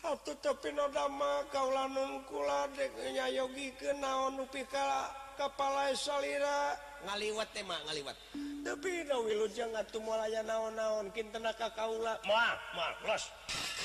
Hatu 0.00 0.32
tepi 0.40 0.72
nodama 0.72 1.44
kaulanungkula 1.52 2.72
deknya 2.72 3.28
yogi 3.36 3.68
ke 3.76 3.92
naon 4.00 4.40
nupi 4.40 4.64
ka 4.64 5.12
kapala 5.36 5.92
e 5.92 5.96
salira 5.96 6.72
ngaliwat 7.04 7.52
tema 7.52 7.76
ngaliwat. 7.84 8.16
Tapi 8.64 9.04
dawi 9.04 9.36
lujang 9.36 9.76
atuh 9.76 10.00
mulaya 10.00 10.40
naon-naon 10.40 11.12
kintena 11.12 11.52
ka 11.52 11.68
kaula. 11.76 12.16
Moal, 12.24 12.56
moal, 12.72 12.92
los. 13.04 13.28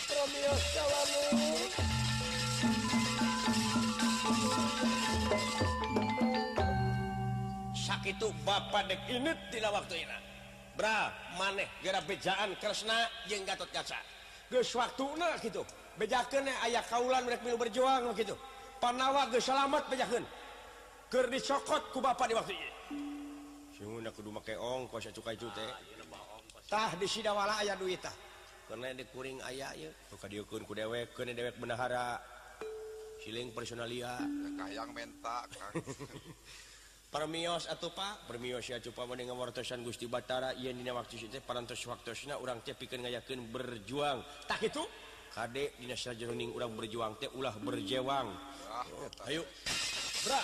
Promios 0.08 0.64
kaulanung. 0.72 1.72
Sakitu 7.76 8.32
bapak 8.48 8.88
dek 8.88 9.04
init 9.12 9.40
tina 9.52 9.68
waktu 9.68 10.00
ina. 10.08 10.35
bra 10.76 11.12
maneh 11.40 11.68
gera 11.82 12.04
bejaan 12.04 12.56
Kresna 12.60 13.08
je 13.28 13.40
Gatot 13.42 13.72
kaca 13.72 14.00
waktu 14.52 15.06
gitu 15.44 15.62
bejakan 15.98 16.48
ayaah 16.68 16.84
kaulan 16.92 17.24
mil 17.26 17.58
berjuang 17.58 18.12
gitu 18.16 18.36
panawa 18.80 19.28
gesalamat 19.32 19.88
bejakan 19.90 20.24
ker 21.10 21.26
dicokot 21.32 21.96
ku 21.96 22.00
Bapak 22.04 22.28
di 22.30 22.36
waktu 22.36 22.54
ini 22.56 24.10
kudu 24.12 24.30
make 24.32 24.56
ongkos 24.56 25.08
ya 25.08 25.12
cukai 25.12 25.36
cute 25.40 25.64
ah, 25.64 25.80
tah 26.68 26.92
di 26.96 27.08
Sidawala 27.08 27.60
aya 27.60 27.76
tah 28.00 28.16
karena 28.66 28.98
di 28.98 29.06
dikuring 29.06 29.40
aya 29.46 29.70
suka 30.10 30.26
diukur 30.26 30.66
ku 30.66 30.74
dewek 30.74 31.14
ke 31.14 31.22
dewek 31.22 31.58
benahara. 31.62 32.18
Siling 33.22 33.54
personalia. 33.54 34.22
Kayang 34.58 34.92
mentak 34.94 35.50
permios 37.16 37.64
atau 37.72 37.96
Pak? 37.96 38.28
Permios 38.28 38.68
ya 38.68 38.84
coba 38.84 39.08
mending 39.08 39.32
ngawartosan 39.32 39.80
Gusti 39.88 40.04
Batara. 40.12 40.52
Yang 40.60 40.84
dina 40.84 40.92
waktu 40.92 41.16
itu 41.16 41.40
parantos 41.48 41.80
waktosna 41.88 42.36
urang 42.36 42.60
teh 42.60 42.76
pikeun 42.76 43.08
ngayakeun 43.08 43.40
berjuang. 43.56 44.20
Tak 44.44 44.60
itu 44.60 44.84
kade 45.32 45.80
dina 45.80 45.96
sajeroning 45.96 46.52
urang 46.52 46.76
berjuang 46.76 47.16
teh 47.16 47.32
ulah 47.32 47.56
berjewang. 47.56 48.36
Oh, 48.68 49.28
ayo. 49.32 49.48
Bra. 50.28 50.42